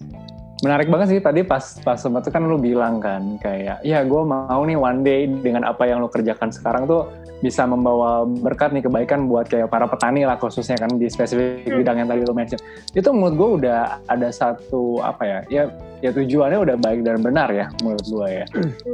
Menarik 0.60 0.92
banget 0.92 1.16
sih 1.16 1.20
tadi 1.24 1.40
pas 1.40 1.80
pas 1.80 1.96
sempat 1.96 2.28
itu 2.28 2.30
kan 2.36 2.44
lu 2.44 2.60
bilang 2.60 3.00
kan 3.00 3.40
kayak 3.40 3.80
ya 3.80 4.04
gue 4.04 4.22
mau 4.28 4.60
nih 4.60 4.76
one 4.76 5.00
day 5.00 5.24
dengan 5.24 5.64
apa 5.64 5.88
yang 5.88 6.04
lu 6.04 6.08
kerjakan 6.12 6.52
sekarang 6.52 6.84
tuh 6.84 7.08
bisa 7.40 7.64
membawa 7.64 8.28
berkat 8.28 8.76
nih 8.76 8.84
kebaikan 8.84 9.24
buat 9.24 9.48
kayak 9.48 9.72
para 9.72 9.88
petani 9.88 10.28
lah 10.28 10.36
khususnya 10.36 10.76
kan 10.76 10.92
di 11.00 11.08
spesifik 11.08 11.64
Hmm. 11.64 11.80
bidang 11.80 11.96
yang 12.04 12.08
tadi 12.12 12.20
lu 12.28 12.34
mention. 12.36 12.60
Itu 12.92 13.08
menurut 13.16 13.34
gue 13.40 13.48
udah 13.64 14.04
ada 14.04 14.28
satu 14.28 15.00
apa 15.00 15.22
ya 15.24 15.38
ya 15.48 15.62
ya 16.04 16.10
tujuannya 16.12 16.58
udah 16.60 16.76
baik 16.76 17.08
dan 17.08 17.24
benar 17.24 17.48
ya 17.48 17.72
menurut 17.80 18.04
gue 18.04 18.28
ya. 18.28 18.46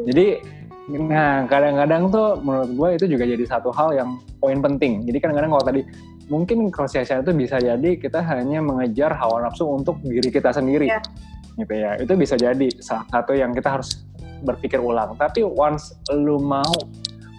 Jadi 0.07 0.27
nah 0.87 1.43
kadang-kadang 1.51 2.15
tuh 2.15 2.39
menurut 2.47 2.71
gue 2.71 2.89
itu 3.03 3.05
juga 3.19 3.27
jadi 3.27 3.43
satu 3.43 3.75
hal 3.75 3.91
yang 3.99 4.23
poin 4.39 4.63
penting. 4.63 5.03
Jadi 5.03 5.19
kadang-kadang 5.19 5.51
kalau 5.51 5.67
tadi 5.67 5.83
mungkin 6.31 6.71
sia-sia 6.87 7.23
itu 7.23 7.35
bisa 7.35 7.59
jadi 7.59 7.91
kita 7.99 8.23
hanya 8.23 8.59
mengejar 8.63 9.15
hawa 9.15 9.47
nafsu 9.47 9.67
untuk 9.67 9.99
diri 10.03 10.31
kita 10.31 10.51
sendiri 10.55 10.87
Ya. 10.91 11.03
Gitu 11.57 11.75
ya. 11.75 11.97
Itu 11.97 12.15
bisa 12.15 12.37
jadi 12.37 12.69
salah 12.81 13.09
satu 13.09 13.33
yang 13.33 13.57
kita 13.57 13.81
harus 13.81 14.05
berpikir 14.45 14.79
ulang. 14.79 15.17
Tapi 15.17 15.43
once 15.43 15.97
lu 16.13 16.37
mau 16.41 16.73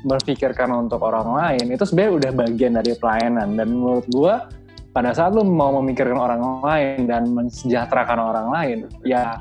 berpikirkan 0.06 0.70
untuk 0.74 1.02
orang 1.04 1.34
lain 1.34 1.74
itu 1.74 1.84
sebenarnya 1.84 2.14
udah 2.14 2.32
bagian 2.34 2.74
dari 2.78 2.94
pelayanan. 2.98 3.58
Dan 3.58 3.68
menurut 3.78 4.06
gua 4.10 4.50
pada 4.94 5.14
saat 5.14 5.34
lu 5.34 5.46
mau 5.46 5.78
memikirkan 5.82 6.18
orang 6.18 6.42
lain 6.66 7.06
dan 7.06 7.30
mensejahterakan 7.30 8.18
orang 8.18 8.48
lain 8.50 8.78
ya 9.06 9.38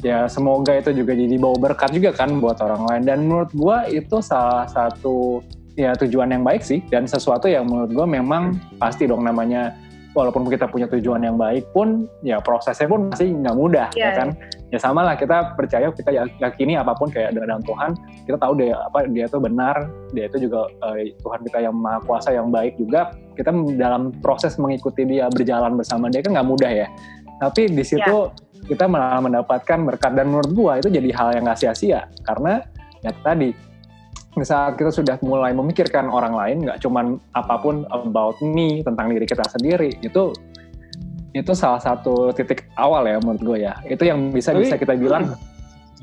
ya 0.00 0.24
semoga 0.28 0.72
itu 0.76 0.92
juga 0.92 1.12
jadi 1.12 1.36
bawa 1.36 1.56
berkat 1.72 1.92
juga 1.92 2.16
kan 2.16 2.40
buat 2.40 2.60
orang 2.60 2.82
lain. 2.88 3.02
Dan 3.04 3.18
menurut 3.28 3.50
gua 3.52 3.84
itu 3.88 4.20
salah 4.24 4.68
satu 4.68 5.44
ya 5.76 5.92
tujuan 5.96 6.32
yang 6.32 6.44
baik 6.44 6.64
sih. 6.64 6.80
Dan 6.88 7.04
sesuatu 7.04 7.48
yang 7.48 7.68
menurut 7.68 7.92
gua 7.92 8.06
memang 8.08 8.56
pasti 8.80 9.04
dong 9.04 9.24
namanya 9.24 9.76
walaupun 10.16 10.48
kita 10.48 10.64
punya 10.64 10.88
tujuan 10.88 11.20
yang 11.20 11.36
baik 11.36 11.68
pun 11.76 12.08
ya 12.24 12.40
prosesnya 12.40 12.88
pun 12.88 13.12
masih 13.12 13.36
nggak 13.36 13.56
mudah 13.56 13.88
Iya, 13.92 14.08
ya 14.08 14.10
kan? 14.16 14.28
Ya 14.72 14.78
sama 14.80 15.04
lah 15.04 15.14
kita 15.14 15.54
percaya 15.54 15.92
kita 15.92 16.10
yakini 16.40 16.74
apa 16.74 16.96
pun 16.96 17.12
kayak 17.12 17.36
dengan 17.36 17.60
Tuhan 17.60 17.92
kita 18.24 18.40
tahu 18.40 18.52
deh 18.58 18.72
apa 18.72 19.06
dia 19.12 19.28
itu 19.28 19.38
benar 19.38 19.76
dia 20.10 20.24
itu 20.26 20.48
juga 20.48 20.66
eh, 20.96 21.12
Tuhan 21.20 21.40
kita 21.44 21.58
yang 21.60 21.76
maha 21.76 22.00
kuasa 22.02 22.32
yang 22.32 22.48
baik 22.48 22.80
juga. 22.80 23.12
Kita 23.36 23.52
dalam 23.76 24.16
proses 24.24 24.56
mengikuti 24.56 25.04
dia 25.04 25.28
berjalan 25.28 25.76
bersama 25.76 26.08
dia 26.08 26.24
kan 26.24 26.32
nggak 26.32 26.48
mudah 26.48 26.72
ya. 26.72 26.88
Tapi 27.36 27.68
di 27.68 27.84
situ 27.84 28.32
kita 28.64 28.88
malah 28.88 29.20
mendapatkan 29.20 29.84
berkat. 29.84 30.16
Dan 30.16 30.32
menurut 30.32 30.50
gua 30.56 30.72
itu 30.80 30.88
jadi 30.88 31.12
hal 31.12 31.28
yang 31.36 31.44
nggak 31.44 31.60
sia-sia 31.60 32.08
karena 32.24 32.64
ya 33.04 33.12
tadi 33.20 33.52
di 33.52 33.75
saat 34.44 34.76
kita 34.76 34.92
sudah 34.92 35.16
mulai 35.24 35.56
memikirkan 35.56 36.12
orang 36.12 36.36
lain 36.36 36.56
nggak 36.68 36.84
cuman 36.84 37.16
apa 37.32 37.56
pun 37.56 37.88
about 37.88 38.36
me 38.44 38.84
tentang 38.84 39.08
diri 39.08 39.24
kita 39.24 39.40
sendiri 39.48 39.96
itu 40.04 40.36
itu 41.36 41.52
salah 41.52 41.80
satu 41.80 42.32
titik 42.32 42.64
awal 42.80 43.04
ya 43.04 43.20
menurut 43.20 43.42
gue 43.44 43.58
ya. 43.68 43.76
Itu 43.84 44.08
yang 44.08 44.32
bisa 44.32 44.56
Tapi- 44.56 44.64
bisa 44.64 44.80
kita 44.80 44.96
bilang 44.96 45.36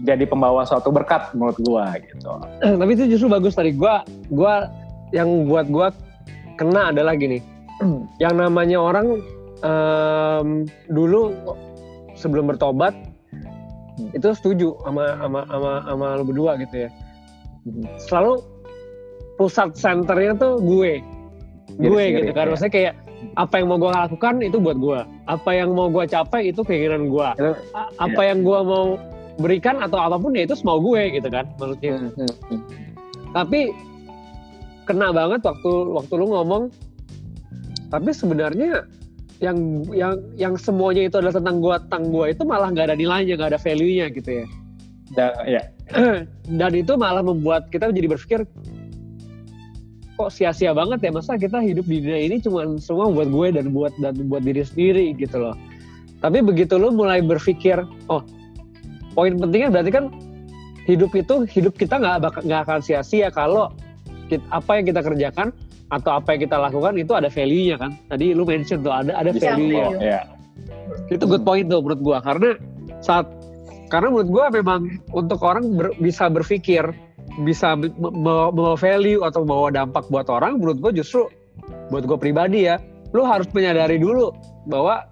jadi 0.02 0.26
pembawa 0.30 0.62
suatu 0.66 0.94
berkat 0.94 1.34
menurut 1.34 1.58
gue 1.58 1.86
gitu. 2.06 2.30
Tapi 2.82 2.92
itu 2.94 3.18
justru 3.18 3.34
bagus 3.34 3.58
tadi. 3.58 3.74
Gua 3.74 4.06
gua 4.30 4.70
yang 5.10 5.50
buat 5.50 5.70
gua 5.74 5.90
kena 6.58 6.94
adalah 6.94 7.18
gini. 7.18 7.42
Yang 8.24 8.34
namanya 8.46 8.78
orang 8.78 9.22
em, 9.66 10.70
dulu 10.94 11.34
sebelum 12.14 12.46
bertobat 12.54 12.94
itu 14.14 14.26
setuju 14.34 14.78
sama 14.86 15.18
sama 15.18 15.40
sama 15.50 15.72
sama 15.86 16.06
lu 16.18 16.26
berdua 16.26 16.58
gitu 16.62 16.86
ya 16.86 16.90
selalu 17.98 18.44
pusat 19.40 19.74
senternya 19.74 20.36
tuh 20.38 20.60
gue. 20.62 21.00
Gue 21.80 22.04
sendiri, 22.06 22.30
gitu 22.30 22.32
kan. 22.38 22.46
ya. 22.46 22.50
maksudnya 22.54 22.74
kayak 22.74 22.94
apa 23.40 23.54
yang 23.58 23.68
mau 23.72 23.80
gue 23.80 23.92
lakukan 23.92 24.36
itu 24.44 24.58
buat 24.60 24.78
gue 24.78 25.00
apa 25.32 25.50
yang 25.56 25.70
mau 25.74 25.88
gue 25.88 26.04
capai 26.06 26.52
itu 26.52 26.60
keinginan 26.62 27.08
gue 27.08 27.30
Itu- 27.40 27.56
A- 27.72 27.90
apa 28.04 28.22
yang 28.22 28.44
gue 28.44 28.60
mau 28.62 29.00
berikan 29.40 29.80
atau 29.80 29.98
apa 29.98 30.20
pun 30.20 30.36
ya 30.36 30.44
itu 30.46 30.54
semau 30.54 30.78
gue 30.84 31.02
gitu 31.18 31.26
kan 31.32 31.48
maksudnya. 31.58 32.14
Tapi 33.34 33.74
kena 34.86 35.10
banget 35.10 35.42
waktu 35.42 35.72
waktu 35.98 36.14
lu 36.14 36.28
ngomong. 36.30 36.64
Tapi 37.90 38.10
sebenarnya 38.14 38.86
yang 39.42 39.82
yang 39.92 40.14
yang 40.38 40.54
semuanya 40.56 41.10
itu 41.10 41.20
adalah 41.20 41.36
tentang 41.36 41.58
gua 41.60 41.76
tentang 41.82 42.04
gua 42.14 42.26
itu 42.32 42.48
malah 42.48 42.72
nggak 42.72 42.94
ada 42.94 42.96
nilainya 42.96 43.36
nggak 43.36 43.52
ada 43.54 43.60
value 43.60 43.92
nya 44.00 44.08
gitu 44.14 44.30
ya 44.40 44.46
Da- 45.14 45.46
ya. 45.46 45.62
Dan 46.60 46.72
itu 46.74 46.94
malah 46.98 47.22
membuat 47.22 47.70
kita 47.70 47.94
jadi 47.94 48.08
berpikir 48.10 48.46
kok 50.14 50.30
sia-sia 50.30 50.74
banget 50.74 51.02
ya? 51.06 51.12
Masa 51.14 51.38
kita 51.38 51.58
hidup 51.62 51.86
di 51.90 52.02
dunia 52.02 52.22
ini 52.22 52.38
cuma 52.42 52.66
semua 52.78 53.10
buat 53.10 53.30
gue 53.30 53.48
dan 53.58 53.74
buat 53.74 53.94
dan 53.98 54.14
buat 54.30 54.46
diri 54.46 54.62
sendiri 54.62 55.18
gitu 55.18 55.42
loh. 55.42 55.56
Tapi 56.22 56.40
begitu 56.40 56.78
lu 56.80 56.94
mulai 56.94 57.20
berpikir 57.20 57.82
oh 58.08 58.22
poin 59.18 59.36
pentingnya 59.38 59.70
berarti 59.74 59.92
kan 59.92 60.06
hidup 60.86 61.12
itu 61.18 61.44
hidup 61.50 61.74
kita 61.76 61.98
nggak 62.00 62.46
nggak 62.46 62.62
akan 62.68 62.80
sia-sia 62.82 63.30
kalau 63.34 63.74
kit- 64.30 64.46
apa 64.54 64.80
yang 64.80 64.86
kita 64.88 65.02
kerjakan 65.02 65.50
atau 65.92 66.18
apa 66.18 66.34
yang 66.34 66.42
kita 66.50 66.58
lakukan 66.58 66.94
itu 66.98 67.14
ada 67.14 67.30
value-nya 67.30 67.76
kan? 67.78 67.92
Tadi 68.10 68.34
lu 68.34 68.46
mention 68.46 68.82
tuh 68.82 68.94
ada 68.94 69.14
ada 69.14 69.30
value-nya. 69.34 69.86
value. 69.94 70.02
ya. 70.02 70.22
Itu 71.10 71.26
good 71.26 71.44
point 71.44 71.68
tuh 71.70 71.82
menurut 71.82 72.02
gua 72.02 72.18
karena 72.22 72.58
saat 73.04 73.28
karena 73.94 74.10
menurut 74.10 74.30
gua 74.34 74.46
memang 74.50 74.90
untuk 75.14 75.38
orang 75.46 75.78
ber- 75.78 75.94
bisa 76.02 76.26
berpikir 76.26 76.82
bisa 77.46 77.78
membawa 77.78 78.74
value 78.74 79.22
atau 79.22 79.46
membawa 79.46 79.70
dampak 79.70 80.10
buat 80.10 80.26
orang 80.34 80.58
menurut 80.58 80.82
gua 80.82 80.90
justru 80.90 81.30
buat 81.94 82.02
gua 82.10 82.18
pribadi 82.18 82.66
ya 82.66 82.82
lu 83.14 83.22
harus 83.22 83.46
menyadari 83.54 84.02
dulu 84.02 84.34
bahwa 84.66 85.06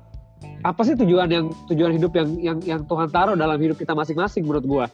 apa 0.66 0.82
sih 0.82 0.98
tujuan 0.98 1.30
yang 1.30 1.54
tujuan 1.70 1.94
hidup 1.94 2.18
yang 2.18 2.30
yang 2.42 2.58
yang 2.66 2.82
Tuhan 2.90 3.14
taruh 3.14 3.38
dalam 3.38 3.62
hidup 3.62 3.78
kita 3.78 3.94
masing-masing 3.94 4.42
menurut 4.50 4.66
gua. 4.66 4.86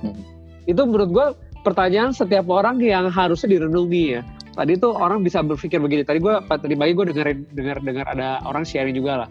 Hmm. 0.00 0.16
itu 0.64 0.80
menurut 0.80 1.10
gua 1.12 1.26
pertanyaan 1.60 2.16
setiap 2.16 2.48
orang 2.48 2.80
yang 2.80 3.12
harusnya 3.12 3.60
direnungi 3.60 4.16
ya. 4.16 4.20
Tadi 4.56 4.80
tuh 4.80 4.96
orang 4.96 5.20
bisa 5.20 5.44
berpikir 5.44 5.76
begini. 5.80 6.04
Tadi 6.04 6.20
gua 6.20 6.40
tadi 6.44 6.72
pagi 6.76 6.96
gua 6.96 7.04
dengerin 7.12 7.44
dengar 7.52 7.76
dengar 7.84 8.06
ada 8.08 8.40
orang 8.48 8.64
sharing 8.64 8.96
juga 8.96 9.24
lah 9.24 9.28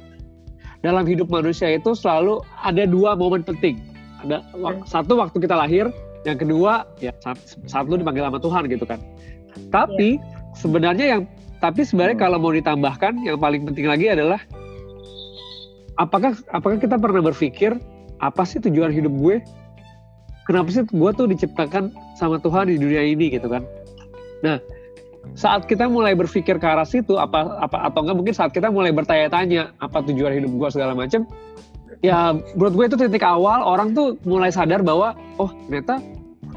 dalam 0.84 1.08
hidup 1.08 1.32
manusia 1.32 1.72
itu 1.72 1.96
selalu 1.96 2.44
ada 2.60 2.84
dua 2.84 3.16
momen 3.16 3.42
penting. 3.42 3.80
Ada 4.22 4.44
wak- 4.60 4.84
satu 4.86 5.16
waktu 5.16 5.40
kita 5.40 5.56
lahir, 5.56 5.88
yang 6.28 6.36
kedua 6.36 6.84
ya 7.00 7.16
saat, 7.24 7.40
saat 7.66 7.88
lu 7.88 7.96
dipanggil 7.96 8.24
sama 8.28 8.40
Tuhan 8.40 8.68
gitu 8.68 8.84
kan. 8.84 9.00
Tapi 9.72 10.20
sebenarnya 10.54 11.18
yang 11.18 11.22
tapi 11.64 11.88
sebenarnya 11.88 12.20
Hmm. 12.20 12.26
kalau 12.28 12.38
mau 12.44 12.52
ditambahkan 12.52 13.24
yang 13.24 13.40
paling 13.40 13.64
penting 13.64 13.88
lagi 13.88 14.12
adalah 14.12 14.40
apakah 15.96 16.36
apakah 16.52 16.78
kita 16.78 17.00
pernah 17.00 17.24
berpikir 17.24 17.80
apa 18.20 18.44
sih 18.44 18.60
tujuan 18.60 18.92
hidup 18.92 19.12
gue? 19.16 19.40
Kenapa 20.44 20.68
sih 20.76 20.84
gue 20.84 21.12
tuh 21.16 21.28
diciptakan 21.32 21.96
sama 22.20 22.36
Tuhan 22.36 22.68
di 22.68 22.76
dunia 22.76 23.00
ini 23.00 23.32
gitu 23.32 23.48
kan? 23.48 23.64
Nah, 24.44 24.60
saat 25.34 25.66
kita 25.66 25.90
mulai 25.90 26.14
berpikir 26.14 26.60
ke 26.60 26.68
arah 26.68 26.86
situ 26.86 27.18
apa 27.18 27.58
apa 27.58 27.90
atau 27.90 28.06
enggak 28.06 28.18
mungkin 28.20 28.36
saat 28.36 28.52
kita 28.54 28.70
mulai 28.70 28.94
bertanya-tanya 28.94 29.74
apa 29.82 30.04
tujuan 30.06 30.36
hidup 30.36 30.52
gue 30.52 30.70
segala 30.70 30.94
macam 30.94 31.26
ya 32.04 32.36
menurut 32.54 32.74
gue 32.76 32.86
itu 32.94 32.98
titik 33.08 33.24
awal 33.24 33.64
orang 33.64 33.96
tuh 33.96 34.20
mulai 34.28 34.52
sadar 34.54 34.84
bahwa 34.84 35.16
oh 35.42 35.50
ternyata 35.68 36.04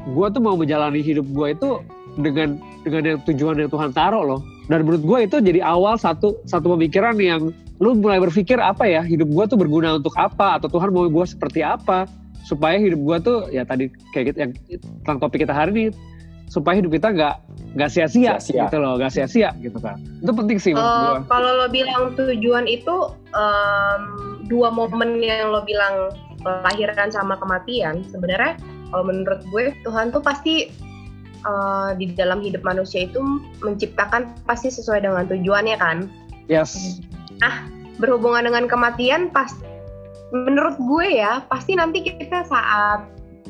gue 0.07 0.27
tuh 0.31 0.41
mau 0.43 0.55
menjalani 0.55 1.03
hidup 1.03 1.25
gue 1.31 1.47
itu 1.55 1.69
dengan 2.19 2.57
dengan 2.81 3.03
yang 3.03 3.19
tujuan 3.27 3.55
yang 3.59 3.69
Tuhan 3.69 3.91
taruh 3.93 4.23
loh. 4.23 4.41
Dan 4.67 4.83
menurut 4.83 5.03
gue 5.03 5.19
itu 5.27 5.37
jadi 5.39 5.63
awal 5.63 5.95
satu 5.95 6.35
satu 6.43 6.75
pemikiran 6.75 7.15
yang 7.19 7.51
lu 7.77 7.93
mulai 7.95 8.19
berpikir 8.19 8.57
apa 8.57 8.89
ya 8.89 9.05
hidup 9.05 9.29
gue 9.29 9.45
tuh 9.47 9.57
berguna 9.59 9.95
untuk 9.95 10.11
apa 10.17 10.57
atau 10.59 10.67
Tuhan 10.67 10.91
mau 10.91 11.07
gue 11.07 11.25
seperti 11.29 11.61
apa 11.61 12.09
supaya 12.43 12.75
hidup 12.79 12.99
gue 12.99 13.17
tuh 13.21 13.37
ya 13.53 13.63
tadi 13.63 13.91
kayak 14.11 14.33
gitu 14.33 14.37
yang 14.41 14.51
tentang 15.03 15.17
topik 15.21 15.45
kita 15.45 15.53
hari 15.53 15.71
ini 15.71 15.83
supaya 16.47 16.79
hidup 16.79 16.95
kita 16.95 17.11
nggak 17.11 17.35
nggak 17.75 17.89
sia-sia 17.91 18.39
gitu 18.39 18.77
loh 18.79 18.95
nggak 18.95 19.11
sia-sia 19.11 19.51
gitu 19.59 19.77
kan 19.83 19.99
itu 20.23 20.31
penting 20.31 20.57
sih 20.57 20.71
menurut 20.71 21.27
gue 21.27 21.29
kalau 21.29 21.51
lo 21.63 21.67
bilang 21.67 22.15
tujuan 22.15 22.65
itu 22.65 23.11
em, 23.35 24.01
dua 24.47 24.71
momen 24.71 25.19
yang 25.19 25.51
lo 25.51 25.61
bilang 25.67 26.09
kelahiran 26.41 27.11
sama 27.11 27.35
kematian 27.37 28.07
sebenarnya 28.07 28.55
kalau 28.91 29.03
menurut 29.03 29.41
gue 29.51 29.75
Tuhan 29.83 30.15
tuh 30.15 30.23
pasti 30.23 30.71
eh, 31.43 31.89
di 31.99 32.15
dalam 32.15 32.39
hidup 32.39 32.63
manusia 32.63 33.05
itu 33.07 33.19
menciptakan 33.59 34.31
pasti 34.47 34.71
sesuai 34.71 35.03
dengan 35.03 35.27
tujuannya 35.27 35.75
kan? 35.75 36.07
Yes. 36.47 37.03
Berhubungan 37.99 38.47
dengan 38.47 38.71
kematian 38.71 39.33
pas 39.33 39.51
menurut 40.31 40.75
gue 40.79 41.19
ya 41.19 41.43
pasti 41.47 41.75
nanti 41.75 42.03
kita 42.03 42.47
saat 42.47 43.03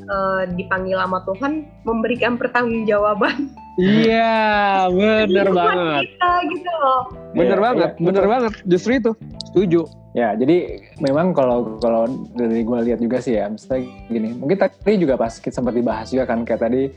eh, 0.07 0.43
dipanggil 0.55 0.97
sama 0.97 1.19
Tuhan 1.27 1.67
memberikan 1.83 2.39
pertanggungjawaban 2.39 3.51
Iya, 3.77 4.89
bener 4.97 5.53
banget. 5.53 6.03
Kita 6.17 6.31
gitu 6.49 6.71
loh. 6.81 7.01
Bener 7.37 7.57
Iya, 7.61 7.65
banget, 7.69 7.91
iya, 7.93 8.05
bener 8.09 8.23
betul. 8.25 8.33
banget. 8.33 8.53
Justru 8.65 8.91
itu, 8.97 9.11
setuju. 9.53 9.81
Ya, 10.17 10.33
jadi 10.33 10.81
memang 10.97 11.29
kalau 11.37 11.77
kalau 11.77 12.09
dari 12.33 12.65
gue 12.65 12.79
lihat 12.89 12.97
juga 12.97 13.21
sih 13.21 13.37
ya, 13.37 13.45
misalnya 13.53 13.85
gini, 14.09 14.33
mungkin 14.33 14.57
tadi 14.57 14.97
juga 14.97 15.13
pas 15.13 15.37
kita 15.37 15.61
sempat 15.61 15.77
dibahas 15.77 16.09
juga 16.09 16.25
kan 16.25 16.41
kayak 16.41 16.61
tadi 16.65 16.89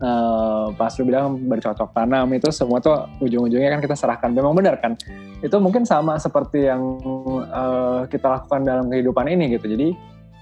eh, 0.00 0.66
pas 0.72 0.92
lu 0.96 1.04
bilang 1.04 1.36
bercocok 1.36 1.92
tanam 1.92 2.32
itu 2.32 2.48
semua 2.48 2.80
tuh 2.80 3.04
ujung-ujungnya 3.20 3.76
kan 3.76 3.80
kita 3.84 3.92
serahkan. 3.92 4.32
Memang 4.32 4.56
benar 4.56 4.80
kan? 4.80 4.96
Itu 5.44 5.60
mungkin 5.60 5.84
sama 5.84 6.16
seperti 6.16 6.64
yang 6.64 6.80
eh, 7.44 8.08
kita 8.08 8.40
lakukan 8.40 8.64
dalam 8.64 8.88
kehidupan 8.88 9.28
ini 9.28 9.52
gitu. 9.52 9.68
Jadi 9.68 9.92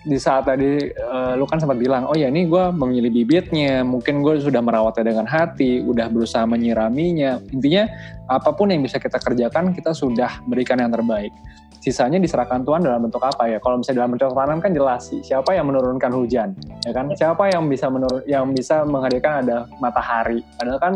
di 0.01 0.17
saat 0.17 0.49
tadi 0.49 0.89
eh, 0.89 1.33
lu 1.37 1.45
kan 1.45 1.61
sempat 1.61 1.77
bilang, 1.77 2.09
oh 2.09 2.17
ya 2.17 2.33
ini 2.33 2.49
gue 2.49 2.65
memilih 2.73 3.13
bibitnya, 3.13 3.85
mungkin 3.85 4.25
gue 4.25 4.41
sudah 4.41 4.65
merawatnya 4.65 5.13
dengan 5.13 5.27
hati, 5.29 5.85
udah 5.85 6.09
berusaha 6.09 6.49
menyiraminya. 6.49 7.41
Intinya 7.53 7.85
apa 8.31 8.57
pun 8.57 8.73
yang 8.73 8.81
bisa 8.81 8.97
kita 8.97 9.21
kerjakan, 9.21 9.77
kita 9.77 9.93
sudah 9.93 10.41
berikan 10.49 10.81
yang 10.81 10.93
terbaik 10.93 11.33
sisanya 11.81 12.21
diserahkan 12.21 12.61
Tuhan 12.63 12.85
dalam 12.85 13.09
bentuk 13.09 13.25
apa 13.25 13.49
ya? 13.49 13.59
Kalau 13.59 13.81
misalnya 13.81 14.05
dalam 14.05 14.13
bentuk 14.15 14.37
tanam 14.37 14.61
kan 14.61 14.73
jelas 14.77 15.09
sih 15.09 15.25
siapa 15.25 15.57
yang 15.57 15.73
menurunkan 15.73 16.13
hujan, 16.13 16.53
ya 16.85 16.93
kan? 16.93 17.09
Siapa 17.17 17.49
yang 17.51 17.67
bisa 17.73 17.89
menurun, 17.89 18.21
yang 18.29 18.53
bisa 18.53 18.85
menghadirkan 18.85 19.49
ada 19.49 19.65
matahari. 19.81 20.45
Padahal 20.61 20.79
kan 20.79 20.95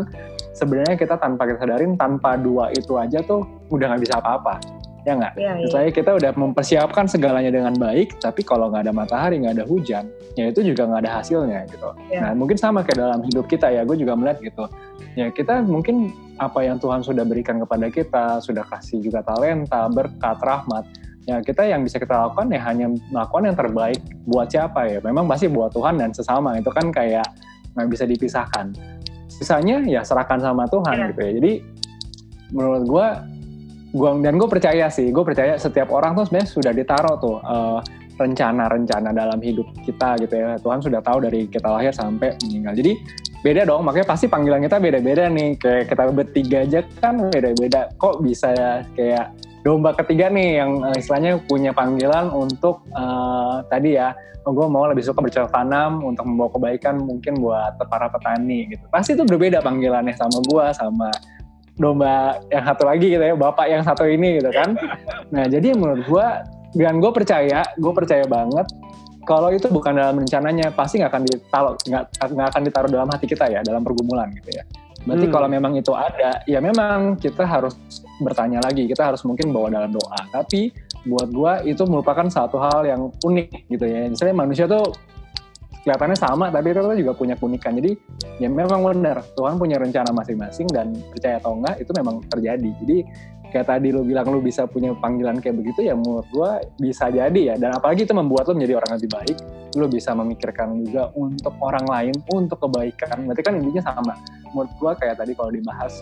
sebenarnya 0.53 0.95
kita 0.95 1.17
tanpa 1.17 1.49
kita 1.49 1.65
sadarin 1.65 1.97
tanpa 1.97 2.37
dua 2.37 2.69
itu 2.71 3.01
aja 3.01 3.19
tuh 3.25 3.43
udah 3.73 3.91
nggak 3.91 4.03
bisa 4.05 4.21
apa-apa, 4.21 4.61
ya 5.05 5.13
nggak? 5.13 5.33
Iya, 5.37 5.51
iya. 5.61 5.65
Misalnya 5.69 5.91
kita 5.93 6.11
udah 6.17 6.31
mempersiapkan 6.33 7.05
segalanya 7.05 7.53
dengan 7.53 7.77
baik, 7.77 8.17
tapi 8.17 8.41
kalau 8.41 8.73
nggak 8.73 8.89
ada 8.89 8.93
matahari, 8.93 9.37
nggak 9.37 9.61
ada 9.61 9.65
hujan, 9.69 10.09
ya 10.33 10.49
itu 10.49 10.65
juga 10.65 10.89
nggak 10.89 11.01
ada 11.05 11.11
hasilnya 11.21 11.69
gitu. 11.69 11.89
Iya. 12.09 12.19
Nah 12.25 12.31
mungkin 12.33 12.57
sama 12.57 12.81
kayak 12.81 12.97
dalam 12.99 13.21
hidup 13.21 13.45
kita 13.45 13.69
ya, 13.69 13.85
gue 13.85 13.95
juga 13.95 14.17
melihat 14.17 14.41
gitu. 14.41 14.65
Ya 15.13 15.29
kita 15.29 15.61
mungkin 15.63 16.11
apa 16.41 16.65
yang 16.65 16.81
Tuhan 16.81 17.05
sudah 17.05 17.23
berikan 17.23 17.61
kepada 17.61 17.87
kita, 17.87 18.25
sudah 18.43 18.65
kasih 18.67 18.99
juga 18.99 19.21
talenta, 19.23 19.87
berkat, 19.87 20.41
rahmat. 20.41 20.83
Ya 21.25 21.41
kita 21.41 21.65
yang 21.65 21.81
bisa 21.81 21.97
kita 21.97 22.13
lakukan 22.25 22.53
ya 22.53 22.61
hanya 22.65 22.91
melakukan 23.09 23.49
yang 23.49 23.57
terbaik 23.57 24.01
buat 24.25 24.49
siapa 24.49 24.89
ya. 24.89 24.99
Memang 25.05 25.25
pasti 25.29 25.47
buat 25.47 25.71
Tuhan 25.73 26.01
dan 26.01 26.11
sesama 26.13 26.57
itu 26.57 26.69
kan 26.73 26.89
kayak 26.89 27.25
nggak 27.77 27.87
bisa 27.89 28.03
dipisahkan. 28.09 28.73
Sisanya 29.29 29.81
ya 29.85 30.01
serahkan 30.05 30.37
sama 30.41 30.65
Tuhan 30.69 30.95
Iya. 30.97 31.05
gitu 31.13 31.21
ya. 31.21 31.31
Jadi 31.41 31.51
menurut 32.53 32.83
gue 32.85 33.07
gua 33.95 34.11
dan 34.19 34.35
gue 34.35 34.49
percaya 34.51 34.91
sih 34.91 35.07
gue 35.07 35.23
percaya 35.23 35.55
setiap 35.55 35.87
orang 35.95 36.19
tuh 36.19 36.27
sebenarnya 36.27 36.49
sudah 36.51 36.71
ditaruh 36.75 37.15
tuh 37.15 37.39
eh, 37.39 37.79
rencana-rencana 38.15 39.11
dalam 39.11 39.39
hidup 39.43 39.67
kita 39.83 40.15
gitu 40.23 40.33
ya. 40.35 40.55
Tuhan 40.59 40.79
sudah 40.79 41.03
tahu 41.03 41.27
dari 41.27 41.51
kita 41.51 41.67
lahir 41.67 41.91
sampai 41.91 42.35
meninggal. 42.47 42.73
Jadi 42.79 42.91
beda 43.43 43.67
dong. 43.67 43.83
Makanya 43.83 44.07
pasti 44.07 44.25
panggilan 44.31 44.63
kita 44.63 44.79
beda-beda 44.79 45.27
nih. 45.27 45.59
Kayak 45.59 45.91
kita 45.91 46.03
bertiga 46.15 46.57
aja 46.63 46.79
kan 47.03 47.19
beda-beda. 47.27 47.91
Kok 47.99 48.23
bisa 48.23 48.55
ya 48.55 48.71
kayak 48.95 49.35
domba 49.67 49.91
ketiga 49.97 50.31
nih 50.31 50.63
yang 50.63 50.71
eh, 50.87 50.95
istilahnya 50.99 51.43
punya 51.43 51.75
panggilan 51.75 52.31
untuk 52.31 52.87
eh, 52.95 53.55
tadi 53.67 53.99
ya 53.99 54.15
oh, 54.45 54.53
gue 54.53 54.67
mau 54.69 54.85
lebih 54.87 55.03
suka 55.03 55.19
bercocok 55.19 55.51
tanam 55.51 56.05
untuk 56.05 56.23
membawa 56.23 56.49
kebaikan 56.53 57.01
mungkin 57.01 57.41
buat 57.41 57.75
para 57.89 58.07
petani 58.07 58.71
gitu. 58.71 58.85
Pasti 58.87 59.17
itu 59.17 59.27
berbeda 59.27 59.59
panggilannya 59.59 60.15
sama 60.15 60.39
gue 60.39 60.65
sama 60.71 61.09
domba 61.75 62.39
yang 62.47 62.63
satu 62.63 62.83
lagi 62.87 63.07
gitu 63.11 63.23
ya 63.23 63.35
bapak 63.35 63.67
yang 63.67 63.83
satu 63.83 64.07
ini 64.07 64.39
gitu 64.39 64.49
kan. 64.51 64.79
Nah 65.31 65.45
jadi 65.47 65.75
menurut 65.75 66.07
gue 66.07 66.27
dan 66.75 66.99
gue 66.99 67.11
percaya 67.11 67.63
gue 67.75 67.93
percaya 67.95 68.23
banget 68.27 68.67
kalau 69.25 69.49
itu 69.49 69.67
bukan 69.67 69.97
dalam 69.97 70.21
rencananya 70.21 70.69
pasti 70.71 71.01
nggak 71.01 71.11
akan 71.11 71.23
ditaruh 71.25 71.73
nggak 71.81 72.47
akan 72.53 72.61
ditaruh 72.63 72.89
dalam 72.91 73.09
hati 73.09 73.25
kita 73.25 73.49
ya 73.49 73.59
dalam 73.65 73.81
pergumulan 73.83 74.29
gitu 74.37 74.55
ya. 74.55 74.63
Berarti 75.05 75.29
Hmm. 75.29 75.33
kalau 75.33 75.47
memang 75.49 75.73
itu 75.77 75.93
ada 75.93 76.41
ya 76.49 76.57
memang 76.61 77.19
kita 77.21 77.45
harus 77.45 77.77
bertanya 78.21 78.57
lagi 78.63 78.89
kita 78.89 79.13
harus 79.13 79.21
mungkin 79.27 79.51
bawa 79.53 79.69
dalam 79.69 79.91
doa. 79.93 80.19
Tapi 80.31 80.73
buat 81.05 81.29
gue 81.29 81.53
itu 81.69 81.83
merupakan 81.85 82.25
satu 82.25 82.57
hal 82.57 82.85
yang 82.89 83.13
unik 83.21 83.69
gitu 83.69 83.85
ya. 83.85 84.09
Misalnya 84.09 84.35
manusia 84.35 84.65
tuh 84.65 84.95
kelihatannya 85.85 86.17
sama 86.17 86.49
tapi 86.49 86.73
tuh 86.73 86.97
juga 86.97 87.13
punya 87.13 87.37
keunikan. 87.37 87.77
Jadi 87.77 87.93
ya 88.41 88.49
memang 88.49 88.81
benar 88.81 89.21
Tuhan 89.37 89.61
punya 89.61 89.77
rencana 89.77 90.09
masing-masing 90.09 90.65
dan 90.73 90.97
percaya 91.13 91.37
atau 91.37 91.53
enggak 91.61 91.77
itu 91.77 91.91
memang 91.93 92.25
terjadi. 92.25 92.69
Jadi 92.81 92.97
kayak 93.53 93.69
tadi 93.69 93.93
lu 93.93 94.01
bilang 94.01 94.25
lu 94.33 94.41
bisa 94.41 94.65
punya 94.65 94.97
panggilan 94.97 95.37
kayak 95.37 95.61
begitu 95.61 95.85
ya 95.85 95.93
menurut 95.93 96.25
gua 96.33 96.57
bisa 96.81 97.13
jadi 97.13 97.53
ya. 97.53 97.55
Dan 97.61 97.77
apalagi 97.77 98.09
itu 98.09 98.17
membuat 98.17 98.49
lu 98.49 98.57
menjadi 98.57 98.81
orang 98.81 98.97
lebih 98.97 99.09
baik 99.13 99.37
lu 99.77 99.85
bisa 99.85 100.11
memikirkan 100.17 100.81
juga 100.81 101.13
untuk 101.13 101.53
orang 101.61 101.85
lain 101.85 102.15
untuk 102.33 102.57
kebaikan. 102.65 103.29
Berarti 103.29 103.41
kan 103.45 103.53
intinya 103.61 103.93
sama. 103.93 104.17
Menurut 104.57 104.71
gua 104.81 104.91
kayak 104.97 105.21
tadi 105.21 105.37
kalau 105.37 105.53
dibahas 105.53 106.01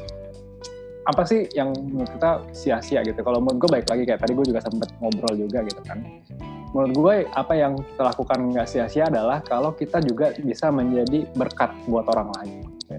apa 1.03 1.27
sih 1.27 1.51
yang 1.51 1.75
menurut 1.75 2.07
kita 2.15 2.39
sia-sia 2.55 3.03
gitu? 3.03 3.19
Kalau 3.19 3.43
menurut 3.43 3.67
gue 3.67 3.69
baik 3.75 3.91
lagi 3.91 4.03
kayak 4.07 4.23
tadi 4.23 4.39
gue 4.39 4.45
juga 4.47 4.63
sempet 4.63 4.87
ngobrol 5.03 5.35
juga 5.35 5.59
gitu 5.67 5.83
kan 5.83 5.99
menurut 6.73 6.93
gue 6.97 7.15
apa 7.37 7.53
yang 7.53 7.77
kita 7.77 8.01
lakukan 8.01 8.39
nggak 8.49 8.67
sia-sia 8.67 9.05
adalah 9.07 9.45
kalau 9.45 9.71
kita 9.77 10.01
juga 10.01 10.33
bisa 10.41 10.73
menjadi 10.73 11.29
berkat 11.37 11.69
buat 11.85 12.09
orang 12.09 12.33
lain. 12.41 12.53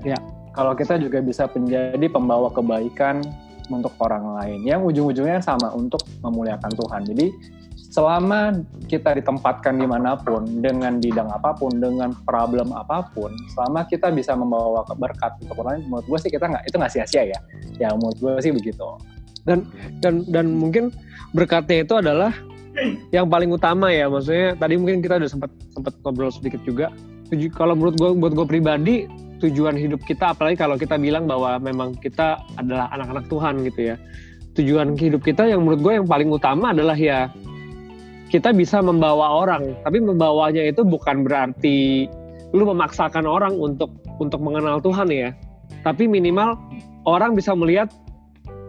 Ya. 0.07 0.19
Kalau 0.55 0.79
kita 0.79 0.95
juga 1.03 1.19
bisa 1.19 1.51
menjadi 1.51 2.07
pembawa 2.07 2.47
kebaikan 2.55 3.19
untuk 3.67 3.91
orang 3.99 4.39
lain, 4.39 4.61
yang 4.63 4.87
ujung-ujungnya 4.87 5.43
sama 5.43 5.75
untuk 5.75 6.07
memuliakan 6.23 6.71
Tuhan. 6.79 7.03
Jadi 7.11 7.27
selama 7.91 8.63
kita 8.87 9.19
ditempatkan 9.19 9.75
di 9.75 9.87
mana 9.87 10.15
pun, 10.15 10.47
dengan 10.63 11.03
bidang 11.03 11.27
apa 11.27 11.59
pun, 11.59 11.75
dengan 11.83 12.15
problem 12.23 12.71
apa 12.71 13.11
pun, 13.11 13.35
selama 13.51 13.83
kita 13.91 14.15
bisa 14.15 14.39
membawa 14.39 14.87
berkat 14.95 15.35
untuk 15.43 15.67
orang 15.67 15.83
lain, 15.83 15.85
menurut 15.91 16.07
gue 16.07 16.19
sih 16.23 16.31
kita 16.31 16.47
nggak 16.47 16.65
itu 16.71 16.77
nggak 16.79 16.93
sia-sia 16.95 17.23
ya. 17.27 17.41
Ya 17.83 17.91
menurut 17.91 18.19
gue 18.23 18.33
sih 18.39 18.55
begitu. 18.55 18.87
dan 19.45 20.25
dan 20.25 20.57
mungkin 20.57 20.89
berkatnya 21.37 21.85
itu 21.85 22.01
adalah 22.01 22.33
yang 23.15 23.31
paling 23.31 23.51
utama 23.55 23.91
ya 23.91 24.11
maksudnya 24.11 24.59
tadi 24.59 24.75
mungkin 24.75 24.99
kita 24.99 25.23
udah 25.23 25.31
sempat 25.31 25.51
sempat 25.75 25.95
ngobrol 26.03 26.31
sedikit 26.31 26.61
juga. 26.67 26.91
Tuju, 27.31 27.49
kalau 27.57 27.73
menurut 27.73 27.97
gue 27.97 28.11
buat 28.21 28.33
gue 28.37 28.47
pribadi 28.47 28.95
tujuan 29.41 29.75
hidup 29.75 30.01
kita 30.05 30.37
apalagi 30.37 30.61
kalau 30.61 30.77
kita 30.77 30.97
bilang 31.01 31.25
bahwa 31.25 31.57
memang 31.59 31.97
kita 31.99 32.41
adalah 32.61 32.91
anak-anak 32.93 33.27
Tuhan 33.31 33.55
gitu 33.67 33.81
ya. 33.95 33.97
Tujuan 34.55 34.95
hidup 34.95 35.23
kita 35.27 35.51
yang 35.51 35.67
menurut 35.67 35.81
gue 35.83 35.93
yang 35.99 36.07
paling 36.07 36.31
utama 36.31 36.71
adalah 36.71 36.95
ya 36.95 37.33
kita 38.31 38.51
bisa 38.51 38.83
membawa 38.83 39.43
orang. 39.47 39.79
Tapi 39.83 39.99
membawanya 40.03 40.63
itu 40.67 40.83
bukan 40.83 41.23
berarti 41.27 42.11
lu 42.55 42.67
memaksakan 42.71 43.27
orang 43.27 43.55
untuk 43.59 43.91
untuk 44.23 44.39
mengenal 44.43 44.79
Tuhan 44.79 45.11
ya. 45.11 45.31
Tapi 45.83 46.07
minimal 46.07 46.55
orang 47.05 47.35
bisa 47.35 47.55
melihat 47.55 47.91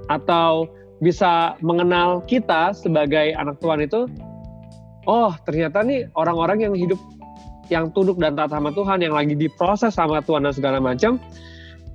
atau 0.10 0.70
bisa 1.04 1.60
mengenal 1.60 2.24
kita 2.24 2.72
sebagai 2.72 3.36
anak 3.36 3.60
Tuhan 3.60 3.84
itu 3.84 4.08
oh 5.06 5.32
ternyata 5.44 5.84
nih 5.84 6.08
orang-orang 6.16 6.64
yang 6.64 6.74
hidup 6.76 7.00
yang 7.68 7.90
tunduk 7.92 8.16
dan 8.22 8.38
taat 8.38 8.54
sama 8.54 8.72
Tuhan 8.72 9.02
yang 9.02 9.14
lagi 9.18 9.34
diproses 9.34 9.98
sama 9.98 10.22
Tuhan 10.22 10.46
dan 10.46 10.54
segala 10.54 10.78
macam 10.80 11.20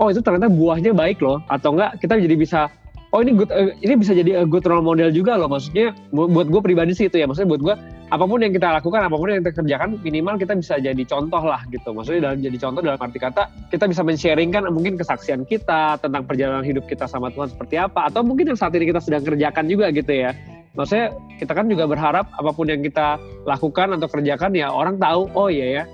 oh 0.01 0.09
itu 0.09 0.25
ternyata 0.25 0.49
buahnya 0.49 0.97
baik 0.97 1.21
loh. 1.21 1.45
Atau 1.53 1.77
enggak 1.77 2.01
kita 2.01 2.17
jadi 2.17 2.35
bisa 2.35 2.73
oh 3.13 3.21
ini 3.21 3.37
good, 3.37 3.53
eh, 3.53 3.77
ini 3.85 3.95
bisa 4.01 4.17
jadi 4.17 4.49
good 4.49 4.65
role 4.65 4.83
model 4.83 5.13
juga 5.13 5.37
loh. 5.37 5.47
Maksudnya 5.53 5.93
bu- 6.11 6.33
buat 6.33 6.49
gue 6.49 6.61
pribadi 6.65 6.97
sih 6.97 7.13
itu 7.13 7.21
ya. 7.21 7.29
Maksudnya 7.29 7.53
buat 7.53 7.63
gue 7.63 7.75
apa 8.11 8.27
pun 8.27 8.43
yang 8.43 8.51
kita 8.51 8.75
lakukan 8.75 9.07
apa 9.07 9.15
pun 9.15 9.31
yang 9.31 9.39
kita 9.47 9.55
kerjakan 9.63 9.95
minimal 10.03 10.35
kita 10.35 10.59
bisa 10.59 10.83
jadi 10.83 11.03
contoh 11.07 11.43
lah 11.47 11.63
gitu. 11.71 11.95
Maksudnya 11.95 12.21
dalam 12.27 12.39
jadi 12.43 12.59
contoh 12.59 12.81
dalam 12.83 12.99
arti 12.99 13.19
kata 13.23 13.43
kita 13.71 13.87
bisa 13.87 14.03
men-sharingkan 14.03 14.67
mungkin 14.75 14.99
kesaksian 14.99 15.47
kita 15.47 15.95
tentang 16.03 16.27
perjalanan 16.27 16.67
hidup 16.67 16.91
kita 16.91 17.07
sama 17.07 17.31
Tuhan 17.31 17.55
seperti 17.55 17.79
apa. 17.79 18.11
Atau 18.11 18.27
mungkin 18.27 18.51
yang 18.51 18.59
saat 18.59 18.75
ini 18.75 18.91
kita 18.91 18.99
sedang 18.99 19.23
kerjakan 19.23 19.65
juga 19.71 19.95
gitu 19.95 20.11
ya. 20.11 20.35
Maksudnya 20.75 21.15
kita 21.39 21.53
kan 21.55 21.71
juga 21.71 21.87
berharap 21.87 22.27
apa 22.35 22.51
pun 22.51 22.67
yang 22.67 22.83
kita 22.83 23.15
lakukan 23.47 23.95
atau 23.95 24.09
kerjakan 24.11 24.51
ya 24.59 24.75
orang 24.75 24.99
tahu 24.99 25.31
oh 25.39 25.47
iya 25.47 25.83
ya. 25.83 25.85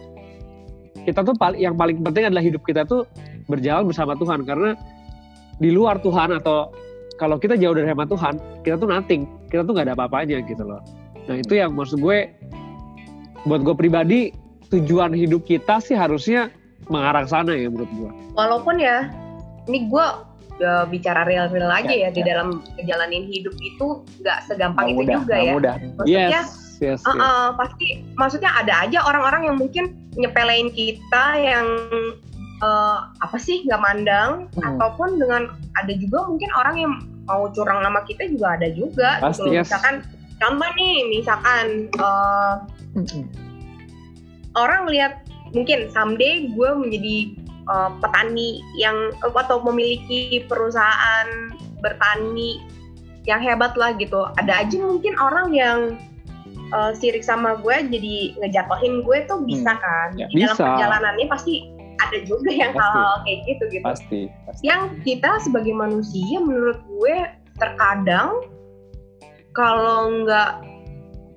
Kita 1.05 1.21
tuh 1.21 1.37
yang 1.61 1.77
paling 1.77 2.01
penting 2.01 2.33
adalah 2.33 2.41
hidup 2.41 2.65
kita 2.65 2.89
tuh 2.89 3.05
berjalan 3.45 3.85
bersama 3.93 4.17
Tuhan. 4.17 4.41
Karena 4.49 4.73
di 5.61 5.69
luar 5.69 6.01
Tuhan 6.01 6.33
atau 6.41 6.73
kalau 7.21 7.37
kita 7.37 7.61
jauh 7.61 7.77
dari 7.77 7.93
sama 7.93 8.09
Tuhan 8.09 8.41
kita 8.65 8.81
tuh 8.81 8.89
nothing. 8.89 9.29
Kita 9.53 9.69
tuh 9.69 9.77
nggak 9.77 9.93
ada 9.93 9.95
apa-apanya 10.01 10.41
gitu 10.49 10.65
loh 10.65 10.81
nah 11.27 11.37
itu 11.37 11.53
yang 11.55 11.75
maksud 11.75 11.99
gue 11.99 12.31
buat 13.43 13.61
gue 13.63 13.75
pribadi 13.75 14.21
tujuan 14.69 15.15
hidup 15.15 15.43
kita 15.43 15.79
sih 15.79 15.95
harusnya 15.95 16.51
mengarah 16.87 17.23
ke 17.23 17.31
sana 17.31 17.55
ya 17.55 17.67
menurut 17.67 17.91
gue 17.93 18.11
walaupun 18.35 18.79
ya 18.79 19.11
ini 19.67 19.87
gue 19.87 20.07
ya, 20.59 20.87
bicara 20.87 21.27
real-real 21.27 21.71
aja 21.71 21.91
Ya, 21.91 22.09
ya, 22.09 22.09
di 22.11 22.23
ya. 22.23 22.35
dalam 22.35 22.63
ngejalanin 22.79 23.27
hidup 23.27 23.55
itu 23.59 24.03
nggak 24.23 24.39
segampang 24.47 24.91
Nggak 24.91 24.95
itu 24.95 25.03
mudah, 25.03 25.19
juga 25.23 25.35
ya 25.37 25.53
mudah. 25.55 25.75
maksudnya 25.99 26.25
yes 26.31 26.51
yes, 26.77 27.01
Uh, 27.03 27.17
yes. 27.17 27.25
uh, 27.25 27.49
pasti 27.57 27.87
maksudnya 28.15 28.51
ada 28.53 28.85
aja 28.85 28.99
orang-orang 29.03 29.49
yang 29.49 29.57
mungkin 29.57 29.85
nyepelein 30.13 30.69
kita 30.71 31.25
yang 31.41 31.65
uh, 32.61 33.09
apa 33.25 33.37
sih 33.41 33.65
nggak 33.65 33.81
mandang 33.81 34.45
Hmm. 34.55 34.77
ataupun 34.77 35.17
dengan 35.17 35.49
ada 35.75 35.93
juga 35.97 36.29
mungkin 36.29 36.51
orang 36.53 36.77
yang 36.77 36.93
mau 37.25 37.49
curang 37.51 37.81
nama 37.81 38.05
kita 38.05 38.29
juga 38.29 38.61
ada 38.61 38.69
juga 38.71 39.19
Pasti, 39.25 39.49
gitu. 39.49 39.57
yes. 39.57 39.67
misalkan 39.73 39.95
contoh 40.41 40.71
nih 40.77 40.97
misalkan 41.09 41.89
uh, 42.01 42.65
orang 44.57 44.89
melihat 44.89 45.13
mungkin 45.53 45.89
someday 45.93 46.51
gue 46.53 46.71
menjadi 46.75 47.17
uh, 47.71 47.91
petani 48.01 48.65
yang 48.77 49.13
atau 49.23 49.63
memiliki 49.63 50.43
perusahaan 50.49 51.29
bertani 51.81 52.63
yang 53.27 53.43
hebat 53.43 53.75
lah 53.75 53.95
gitu. 53.99 54.27
Ada 54.39 54.67
aja 54.67 54.79
mungkin 54.81 55.15
orang 55.19 55.51
yang 55.53 55.79
uh, 56.73 56.95
sirik 56.95 57.27
sama 57.27 57.59
gue 57.61 57.77
jadi 57.91 58.17
ngejatuhin 58.43 59.03
gue 59.03 59.19
tuh 59.27 59.43
bisa 59.45 59.75
Hmm. 59.77 59.83
kan. 59.83 60.09
Ya, 60.15 60.27
di 60.31 60.43
dalam 60.43 60.57
perjalanannya 60.57 61.27
pasti 61.29 61.55
ada 61.97 62.19
juga 62.29 62.51
yang 62.53 62.73
hal-hal 62.77 63.25
kayak 63.25 63.41
gitu 63.49 63.65
gitu. 63.73 63.85
Pasti, 63.85 64.21
pasti. 64.47 64.63
yang 64.63 64.95
kita 65.03 65.41
sebagai 65.43 65.75
manusia 65.75 66.39
menurut 66.39 66.79
gue 66.87 67.15
terkadang 67.57 68.37
kalau 69.57 70.23
nggak 70.23 70.61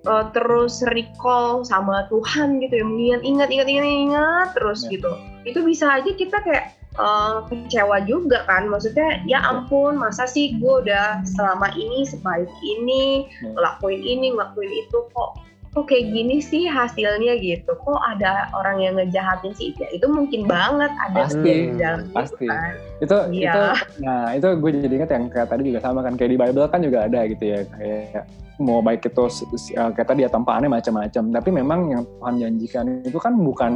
uh, 0.06 0.26
terus 0.36 0.84
recall 0.92 1.64
sama 1.64 2.06
Tuhan 2.12 2.60
gitu 2.60 2.84
ya 2.84 2.86
mengingat 2.86 3.22
ingat 3.24 3.50
ingat 3.50 3.68
ingat 3.72 3.88
ingat 3.88 4.48
terus 4.54 4.84
Ya. 4.86 5.00
gitu 5.00 5.12
itu 5.48 5.60
bisa 5.64 5.88
aja 5.88 6.12
kita 6.14 6.38
kayak 6.44 6.76
uh, 7.00 7.48
kecewa 7.48 8.04
juga 8.04 8.44
kan 8.46 8.68
maksudnya 8.68 9.24
ya 9.26 9.40
ampun 9.42 9.96
masa 9.96 10.28
sih 10.28 10.60
gue 10.60 10.74
udah 10.86 11.24
selama 11.24 11.72
ini 11.80 12.04
sebaik 12.04 12.52
ini 12.62 13.26
Ya. 13.42 13.56
ngelakuin 13.56 14.02
ini 14.04 14.36
ngelakuin 14.36 14.72
itu 14.86 14.98
kok 15.16 15.40
kok 15.70 15.86
kayak 15.86 16.10
gini 16.10 16.42
sih 16.42 16.66
hasilnya 16.66 17.38
gitu 17.38 17.70
kok 17.70 18.02
ada 18.02 18.50
orang 18.52 18.82
yang 18.82 18.98
ngejahatin 18.98 19.54
sih 19.54 19.70
ya, 19.78 19.86
itu 19.94 20.06
mungkin 20.06 20.50
banget 20.50 20.90
ada 21.00 21.30
Pasti, 21.30 21.46
di 21.46 21.78
dalam 21.78 22.02
itu 22.04 22.16
pasti. 22.16 22.46
kan 22.50 22.72
itu 23.00 23.16
Iya. 23.30 23.46
itu 23.46 23.62
nah 24.02 24.24
itu 24.34 24.48
gue 24.58 24.70
jadi 24.76 24.94
ingat 24.98 25.12
yang 25.14 25.26
kayak 25.30 25.48
tadi 25.48 25.62
juga 25.70 25.80
sama 25.80 26.02
kan 26.02 26.14
kayak 26.14 26.32
di 26.34 26.38
Bible 26.38 26.66
kan 26.66 26.82
juga 26.82 27.06
ada 27.06 27.20
gitu 27.24 27.44
ya 27.46 27.60
kayak 27.70 28.24
mau 28.58 28.82
baik 28.82 29.06
itu 29.06 29.24
ya, 29.72 29.94
kayak 29.94 30.08
tadi 30.10 30.22
ya 30.26 30.30
tempaannya 30.30 30.68
macam-macam 30.68 31.24
tapi 31.32 31.50
memang 31.50 31.80
yang 31.88 32.04
Tuhan 32.04 32.34
janjikan 32.36 32.86
itu 33.06 33.16
kan 33.16 33.34
bukan 33.38 33.72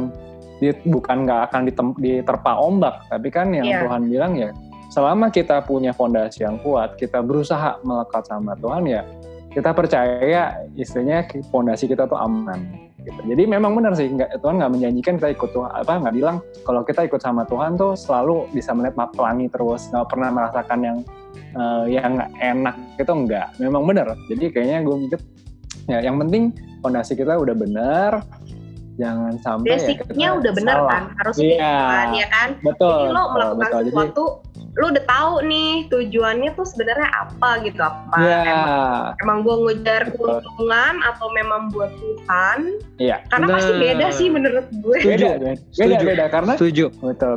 di- 0.56 0.82
bukan 0.84 1.16
nggak 1.24 1.40
akan 1.48 1.60
ditem- 1.64 1.96
diterpa 1.96 2.52
ombak 2.58 3.06
tapi 3.06 3.30
kan 3.30 3.48
yang 3.48 3.64
Iya. 3.64 3.80
Tuhan 3.86 4.02
bilang 4.04 4.32
ya 4.34 4.50
selama 4.90 5.26
kita 5.26 5.62
punya 5.62 5.90
fondasi 5.90 6.42
yang 6.42 6.58
kuat 6.58 6.94
kita 6.94 7.18
berusaha 7.18 7.78
melekat 7.80 8.26
sama 8.26 8.54
Tuhan 8.54 8.82
ya 8.84 9.02
kita 9.54 9.70
percaya 9.70 10.66
istilahnya 10.74 11.30
fondasi 11.48 11.86
kita 11.86 12.10
tuh 12.10 12.18
aman 12.18 12.58
gitu. 13.04 13.20
Jadi 13.30 13.42
memang 13.46 13.76
benar 13.78 13.94
sih 13.94 14.10
nggak, 14.10 14.42
Tuhan 14.42 14.58
nggak 14.58 14.72
menjanjikan 14.74 15.14
kita 15.20 15.28
ikut 15.36 15.50
Tuhan 15.54 15.70
apa 15.70 15.92
nggak 16.02 16.14
bilang 16.16 16.36
kalau 16.66 16.82
kita 16.82 17.06
ikut 17.06 17.20
sama 17.22 17.46
Tuhan 17.46 17.78
tuh 17.78 17.94
selalu 17.94 18.50
bisa 18.50 18.74
melihat 18.74 18.98
map 18.98 19.10
pelangi 19.14 19.46
terus 19.52 19.86
nggak 19.92 20.08
pernah 20.10 20.28
merasakan 20.34 20.78
yang 20.82 20.98
eh, 21.54 21.84
yang 21.94 22.12
enak 22.42 22.76
itu 22.98 23.12
enggak. 23.12 23.48
Memang 23.62 23.86
benar. 23.86 24.18
Jadi 24.26 24.50
kayaknya 24.50 24.78
gue 24.82 24.96
mikir 25.06 25.20
ya 25.86 25.98
yang 26.00 26.16
penting 26.16 26.50
fondasi 26.80 27.12
kita 27.14 27.36
udah 27.36 27.52
benar 27.52 28.24
jangan 28.94 29.34
sampai 29.42 29.68
ya 29.68 29.76
basicnya 29.76 30.06
kita 30.06 30.38
udah 30.38 30.52
benar 30.54 30.76
kan 30.86 31.02
harus 31.18 31.36
Iya. 31.42 31.74
kan 31.90 32.08
ya 32.14 32.26
kan 32.30 32.48
Betul. 32.62 32.94
jadi 32.94 33.10
lo 33.10 33.22
melakukan 33.34 33.58
betul. 33.58 33.80
Jadi 33.84 33.92
lo 34.74 34.90
udah 34.90 35.04
tahu 35.06 35.32
nih 35.46 35.86
tujuannya 35.86 36.50
tuh 36.52 36.66
sebenarnya 36.66 37.06
apa 37.06 37.62
gitu 37.62 37.78
apa 37.78 38.16
ya 38.18 38.38
emang, 38.42 39.14
emang 39.22 39.38
gue 39.46 39.56
ngejar 39.70 40.02
keuntungan 40.10 40.94
atau 41.06 41.26
memang 41.30 41.70
buat 41.70 41.94
Tuhan 41.94 42.58
Iya. 42.98 43.22
karena 43.30 43.46
pasti 43.54 43.70
Nah. 43.70 43.80
beda 43.80 44.06
sih 44.10 44.26
menurut 44.28 44.66
gue 44.72 44.96
Setuju. 44.98 45.14
beda 45.14 45.30
beda, 45.30 45.52
beda 45.54 45.62
Setuju. 45.70 46.04
beda 46.04 46.24
karena 46.26 46.52
Setuju. 46.58 46.84
betul 47.00 47.32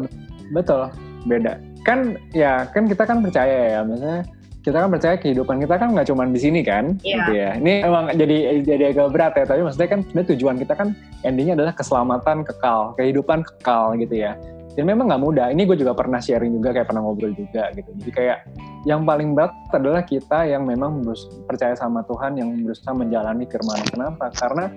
betul 0.50 0.82
beda 1.26 1.54
kan 1.86 2.00
ya 2.34 2.66
kan 2.68 2.84
kita 2.86 3.04
kan 3.06 3.18
percaya 3.22 3.58
ya 3.70 3.80
maksudnya 3.86 4.22
kita 4.66 4.84
kan 4.84 4.90
percaya 4.92 5.16
kehidupan 5.16 5.64
kita 5.64 5.76
kan 5.78 5.90
nggak 5.96 6.08
cuma 6.10 6.26
di 6.26 6.40
sini 6.42 6.60
kan 6.60 6.98
Iya. 7.00 7.16
gitu 7.16 7.32
ya 7.32 7.50
ini 7.56 7.74
emang 7.86 8.06
jadi 8.12 8.38
jadi 8.66 8.84
agak 8.92 9.08
berat 9.14 9.34
ya 9.38 9.46
tapi 9.46 9.62
maksudnya 9.62 9.88
kan 9.88 10.00
sebenarnya 10.04 10.30
tujuan 10.34 10.56
kita 10.58 10.74
kan 10.74 10.88
endingnya 11.22 11.54
adalah 11.54 11.72
keselamatan 11.72 12.42
kekal 12.44 12.98
kehidupan 12.98 13.46
kekal 13.46 13.94
gitu 13.96 14.26
ya 14.26 14.34
dan 14.78 14.86
memang 14.86 15.10
nggak 15.10 15.24
mudah. 15.26 15.50
Ini 15.50 15.66
gue 15.66 15.74
juga 15.82 15.98
pernah 15.98 16.22
sharing 16.22 16.54
juga 16.54 16.70
kayak 16.70 16.94
pernah 16.94 17.02
ngobrol 17.02 17.34
juga 17.34 17.74
gitu. 17.74 17.90
Jadi 17.98 18.12
kayak 18.14 18.38
yang 18.86 19.10
paling 19.10 19.34
berat 19.34 19.50
adalah 19.74 20.06
kita 20.06 20.46
yang 20.46 20.70
memang 20.70 21.02
percaya 21.50 21.74
sama 21.74 22.06
Tuhan 22.06 22.38
yang 22.38 22.54
berusaha 22.62 22.94
menjalani 22.94 23.50
firman. 23.50 23.82
Kenapa? 23.90 24.30
Karena 24.38 24.70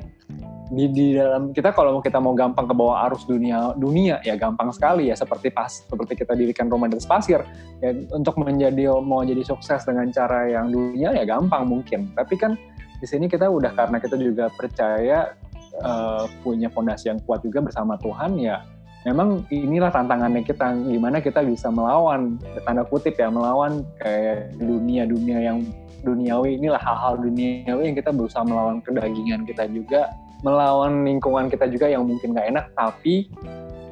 di, 0.73 0.89
di 0.89 1.07
dalam 1.21 1.53
kita 1.53 1.77
kalau 1.77 2.01
kita 2.01 2.17
mau 2.17 2.33
gampang 2.33 2.65
ke 2.65 2.73
bawah 2.73 3.05
arus 3.13 3.29
dunia 3.29 3.77
dunia 3.77 4.25
ya 4.25 4.41
gampang 4.41 4.73
sekali 4.73 5.13
ya. 5.13 5.15
Seperti 5.21 5.53
pas 5.53 5.69
seperti 5.69 6.17
kita 6.17 6.33
dirikan 6.33 6.73
rumah 6.73 6.89
atas 6.89 7.05
pasir 7.05 7.45
ya 7.85 7.93
untuk 8.17 8.41
menjadi 8.41 8.97
mau 9.05 9.21
jadi 9.21 9.45
sukses 9.45 9.85
dengan 9.85 10.09
cara 10.17 10.49
yang 10.49 10.73
dunia 10.73 11.13
ya 11.13 11.29
gampang 11.29 11.69
mungkin. 11.69 12.09
Tapi 12.17 12.41
kan 12.41 12.57
di 12.97 13.05
sini 13.05 13.29
kita 13.29 13.53
udah 13.53 13.77
karena 13.77 14.01
kita 14.01 14.17
juga 14.17 14.49
percaya 14.49 15.37
eh, 15.77 16.25
punya 16.41 16.73
fondasi 16.73 17.13
yang 17.13 17.21
kuat 17.29 17.45
juga 17.45 17.61
bersama 17.61 18.01
Tuhan 18.01 18.41
ya 18.41 18.65
memang 19.09 19.49
inilah 19.49 19.89
tantangannya 19.89 20.45
kita 20.45 20.77
gimana 20.85 21.25
kita 21.25 21.41
bisa 21.41 21.73
melawan 21.73 22.37
tanda 22.69 22.85
kutip 22.85 23.17
ya 23.17 23.33
melawan 23.33 23.81
kayak 23.97 24.53
dunia-dunia 24.61 25.39
yang 25.41 25.65
duniawi. 26.05 26.61
Inilah 26.61 26.81
hal-hal 26.81 27.21
duniawi 27.21 27.93
yang 27.93 27.97
kita 27.97 28.11
berusaha 28.13 28.45
melawan 28.45 28.81
kedagingan 28.85 29.45
kita 29.49 29.69
juga 29.73 30.13
melawan 30.41 31.05
lingkungan 31.05 31.53
kita 31.53 31.69
juga 31.69 31.89
yang 31.89 32.09
mungkin 32.09 32.33
gak 32.37 32.49
enak. 32.49 32.67
Tapi 32.77 33.29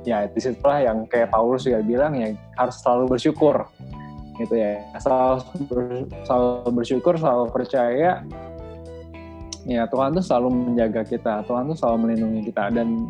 ya 0.05 0.29
di 0.29 0.41
situlah 0.41 0.81
yang 0.85 1.05
kayak 1.09 1.33
Paulus 1.33 1.69
juga 1.69 1.85
bilang 1.85 2.17
ya 2.17 2.33
harus 2.57 2.77
selalu 2.81 3.17
bersyukur. 3.17 3.69
Gitu 4.37 4.55
ya. 4.55 4.81
Selalu, 5.01 5.41
selalu 6.25 6.71
bersyukur 6.73 7.15
selalu 7.17 7.45
percaya 7.49 8.23
ya 9.69 9.85
Tuhan 9.85 10.17
tuh 10.17 10.25
selalu 10.25 10.49
menjaga 10.49 11.05
kita 11.05 11.45
Tuhan 11.45 11.69
tuh 11.73 11.77
selalu 11.77 11.97
melindungi 12.09 12.53
kita. 12.53 12.73
Dan 12.73 13.09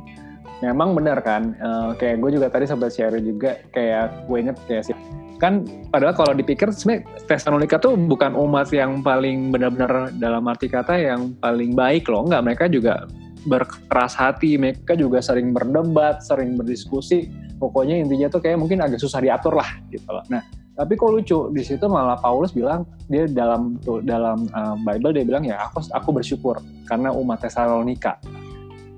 memang 0.62 0.94
benar 0.94 1.18
kan? 1.23 1.55
Eh, 1.55 1.90
kayak 1.99 2.23
gue 2.23 2.31
juga 2.40 2.47
tadi 2.51 2.64
sempat 2.66 2.94
share 2.94 3.18
juga 3.23 3.59
kayak 3.71 4.27
gue 4.27 4.37
inget 4.38 4.57
kayak 4.66 4.85
sih. 4.90 4.97
Kan 5.38 5.62
padahal 5.94 6.18
kalau 6.18 6.33
dipikir 6.35 6.75
sebenarnya 6.75 7.07
Tesalonika 7.31 7.79
tuh 7.79 7.94
bukan 7.94 8.35
umat 8.35 8.75
yang 8.75 9.07
paling 9.07 9.55
benar-benar 9.55 10.11
dalam 10.18 10.42
arti 10.51 10.66
kata 10.66 10.99
yang 10.99 11.35
paling 11.38 11.79
baik 11.79 12.11
loh. 12.11 12.27
Enggak 12.27 12.42
mereka 12.42 12.64
juga 12.66 13.07
berkeras 13.47 14.18
hati 14.18 14.59
mereka 14.59 14.99
juga 14.99 15.23
sering 15.23 15.55
berdebat 15.55 16.27
sering 16.27 16.59
berdiskusi. 16.59 17.31
Pokoknya 17.59 17.99
intinya 17.99 18.31
tuh 18.31 18.42
kayak 18.42 18.59
mungkin 18.59 18.83
agak 18.83 18.99
susah 18.99 19.23
diatur 19.23 19.55
lah 19.55 19.79
gitu 19.90 20.11
loh. 20.11 20.27
Nah 20.27 20.42
tapi 20.79 20.94
kok 20.94 21.11
lucu 21.11 21.51
di 21.51 21.62
situ 21.66 21.90
malah 21.90 22.14
Paulus 22.23 22.55
bilang 22.55 22.87
dia 23.11 23.27
dalam 23.27 23.83
tuh 23.83 23.99
dalam 23.99 24.47
uh, 24.55 24.79
Bible 24.79 25.11
dia 25.11 25.27
bilang 25.27 25.42
ya 25.42 25.59
aku 25.66 25.83
aku 25.90 26.14
bersyukur 26.14 26.62
karena 26.87 27.11
umat 27.11 27.42
Tesalonika 27.42 28.23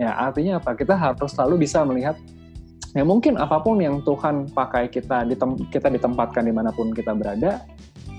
ya 0.00 0.16
artinya 0.16 0.56
apa? 0.56 0.72
Kita 0.72 0.96
harus 0.96 1.30
selalu 1.36 1.68
bisa 1.68 1.84
melihat 1.84 2.16
ya 2.96 3.04
mungkin 3.04 3.36
apa 3.38 3.60
pun 3.60 3.78
yang 3.78 4.00
Tuhan 4.02 4.50
pakai 4.50 4.88
kita 4.90 5.28
ditem, 5.28 5.54
kita 5.70 5.92
ditempatkan 5.92 6.42
di 6.42 6.50
mana 6.50 6.72
pun 6.74 6.90
kita 6.90 7.12
berada 7.14 7.62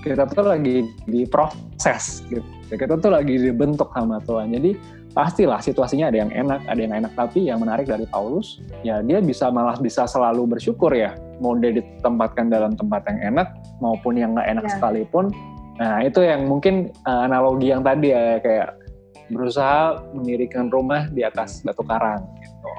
kita 0.02 0.26
tuh 0.26 0.42
lagi 0.42 0.82
diproses 1.06 2.26
gitu. 2.26 2.42
Kita 2.74 2.98
tuh 2.98 3.14
lagi 3.14 3.38
dibentuk 3.38 3.86
sama 3.94 4.18
Tuhan. 4.26 4.50
Jadi 4.50 4.74
pastilah 5.12 5.60
situasinya 5.60 6.08
ada 6.10 6.18
yang 6.26 6.32
enak 6.34 6.60
ada 6.66 6.80
yang 6.82 6.94
enak. 6.98 7.12
Tapi 7.14 7.46
yang 7.46 7.62
menarik 7.62 7.86
dari 7.86 8.08
Paulus 8.10 8.58
ya 8.82 8.98
dia 9.04 9.22
bisa 9.22 9.46
malah 9.54 9.78
bisa 9.78 10.02
selalu 10.10 10.58
bersyukur 10.58 10.90
ya. 10.90 11.14
Mau 11.38 11.54
dia 11.54 11.70
ditempatkan 11.78 12.50
dalam 12.50 12.74
tempat 12.74 13.06
yang 13.06 13.34
enak 13.34 13.48
maupun 13.78 14.18
yang 14.18 14.34
nggak 14.34 14.48
enak 14.58 14.64
Ya. 14.66 14.72
sekalipun. 14.74 15.30
Nah 15.78 16.02
itu 16.02 16.20
yang 16.22 16.50
mungkin 16.50 16.90
uh, 17.06 17.26
analogi 17.26 17.70
yang 17.70 17.86
tadi 17.86 18.10
ya 18.10 18.42
kayak 18.42 18.81
berusaha 19.30 20.02
mendirikan 20.10 20.72
rumah 20.72 21.06
di 21.12 21.22
atas 21.22 21.62
batu 21.62 21.84
karang 21.86 22.24
gitu. 22.40 22.70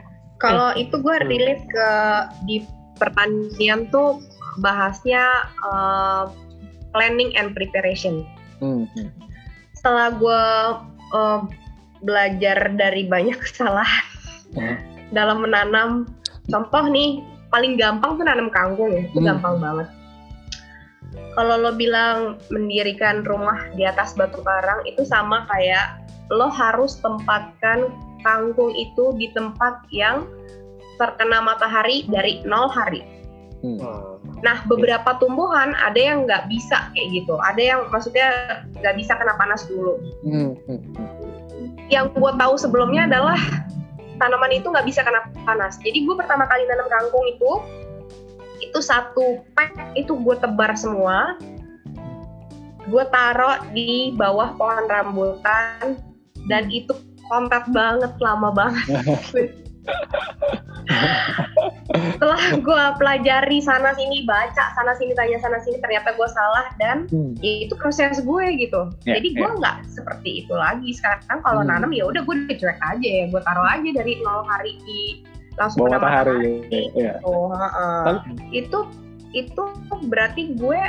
kalau 0.41 0.75
itu 0.75 0.95
gue 0.99 1.15
Hmm. 1.15 1.27
relate 1.29 1.63
ke 1.69 1.89
di 2.43 2.58
pertanian 2.99 3.88
tuh 3.89 4.19
bahasnya 4.60 5.23
uh, 5.63 6.27
planning 6.91 7.32
and 7.39 7.56
preparation 7.56 8.27
Hmm, 8.60 8.88
hmm. 8.95 9.10
setelah 9.73 10.13
gue 10.13 10.41
uh, 11.12 11.41
belajar 12.01 12.71
dari 12.75 13.08
banyak 13.08 13.39
kesalahan 13.45 14.06
Hmm. 14.53 14.77
dalam 15.10 15.41
menanam 15.41 16.06
contoh 16.45 16.86
nih 16.86 17.23
paling 17.49 17.73
gampang 17.77 18.17
tuh 18.17 18.25
nanam 18.25 18.51
kangkung 18.51 18.91
ya 18.93 19.01
itu 19.01 19.17
Hmm. 19.17 19.27
gampang 19.34 19.58
banget 19.58 19.88
kalau 21.34 21.58
lo 21.58 21.73
bilang 21.73 22.38
mendirikan 22.53 23.25
rumah 23.25 23.58
di 23.73 23.86
atas 23.86 24.13
batu 24.13 24.41
karang 24.45 24.86
itu 24.86 25.01
sama 25.01 25.45
kayak 25.49 26.02
lo 26.31 26.47
harus 26.47 26.99
tempatkan 27.03 27.91
kangkung 28.23 28.71
itu 28.75 29.12
di 29.19 29.31
tempat 29.36 29.83
yang 29.91 30.23
terkena 31.01 31.43
matahari 31.43 32.07
dari 32.07 32.39
nol 32.47 32.71
hari 32.71 33.03
Hmm. 33.63 33.79
Nah, 34.43 34.59
beberapa 34.67 35.15
tumbuhan 35.23 35.71
ada 35.79 35.95
yang 35.95 36.27
nggak 36.27 36.51
bisa 36.51 36.91
kayak 36.91 37.15
gitu. 37.15 37.39
Ada 37.39 37.62
yang 37.63 37.81
maksudnya 37.95 38.27
nggak 38.75 38.95
bisa 38.99 39.15
kena 39.15 39.39
panas 39.39 39.63
dulu. 39.71 40.03
Hmm, 40.27 40.51
hmm, 40.67 40.79
hmm. 40.83 41.07
Yang 41.88 42.12
gue 42.12 42.31
tahu 42.36 42.53
sebelumnya 42.59 43.07
adalah 43.07 43.39
tanaman 44.19 44.51
itu 44.51 44.67
nggak 44.67 44.83
bisa 44.83 45.07
kena 45.07 45.31
panas. 45.47 45.79
Jadi 45.79 46.03
gue 46.03 46.15
pertama 46.19 46.43
kali 46.43 46.67
nanam 46.67 46.91
kangkung 46.91 47.23
itu, 47.23 47.51
itu 48.59 48.79
satu 48.83 49.39
pack 49.55 49.95
itu 49.95 50.12
gue 50.12 50.36
tebar 50.43 50.75
semua. 50.75 51.39
Gue 52.91 53.07
taruh 53.15 53.63
di 53.71 54.12
bawah 54.12 54.59
pohon 54.59 54.91
rambutan 54.91 56.03
dan 56.45 56.67
itu 56.67 56.91
kontak 57.25 57.63
banget 57.69 58.12
lama 58.19 58.49
banget. 58.51 58.86
Setelah 61.93 62.39
gue 62.58 62.84
pelajari 62.97 63.60
sana 63.60 63.93
sini 63.93 64.23
baca 64.23 64.73
sana 64.73 64.95
sini 64.95 65.13
tanya 65.13 65.38
sana 65.39 65.60
sini 65.62 65.77
ternyata 65.79 66.15
gue 66.15 66.29
salah 66.29 66.65
dan 66.77 67.06
Hmm. 67.08 67.36
ya 67.39 67.67
itu 67.67 67.73
proses 67.75 68.19
gue 68.19 68.45
gitu 68.58 68.89
Ya, 69.03 69.19
jadi 69.19 69.27
gue 69.36 69.49
nggak 69.60 69.77
seperti 69.91 70.43
itu 70.43 70.53
lagi 70.53 70.89
sekarang 70.93 71.39
kalau 71.41 71.62
Hmm. 71.62 71.69
nanam 71.69 71.91
ya 71.91 72.08
udah 72.08 72.21
gue 72.21 72.36
udah 72.43 72.58
cuek 72.58 72.79
aja 72.82 73.08
ya 73.08 73.25
gue 73.27 73.41
taruh 73.43 73.67
aja 73.67 73.89
dari 73.93 74.13
nol 74.23 74.41
hari 74.47 74.79
di 74.84 75.01
langsung 75.53 75.86
Bawa 75.86 75.89
kena 75.91 75.99
matahari. 76.01 76.65
Ya. 76.97 77.13
Oh, 77.21 77.53
heeh. 77.53 78.01
Tapi- 78.10 78.34
itu 78.51 78.79
itu 79.34 79.63
berarti 80.08 80.58
gue 80.58 80.82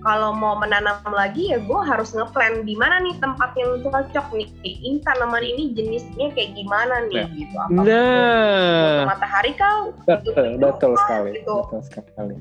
kalau 0.00 0.32
mau 0.32 0.56
menanam 0.56 0.96
lagi 1.06 1.52
ya 1.52 1.60
gue 1.60 1.80
harus 1.84 2.10
ngeplan 2.10 2.64
di 2.64 2.72
mana 2.72 3.00
nih 3.00 3.20
tempat 3.20 3.52
yang 3.52 3.80
cocok 3.80 4.26
nih 4.32 4.48
ini 4.64 4.96
tanaman 5.00 5.44
ini 5.44 5.76
jenisnya 5.76 6.32
kayak 6.32 6.56
gimana 6.56 7.04
nih 7.06 7.20
Ya. 7.20 7.24
gitu 7.30 7.54
apa 7.56 7.70
Nah, 7.84 9.04
matahari 9.06 9.52
kau 9.54 9.92
Betul, 10.04 10.32
teduh 10.32 10.72
betul 10.72 10.92
sekali. 10.96 11.30
gitu 11.36 11.56
Betul 11.68 11.80
sekali. 11.84 12.34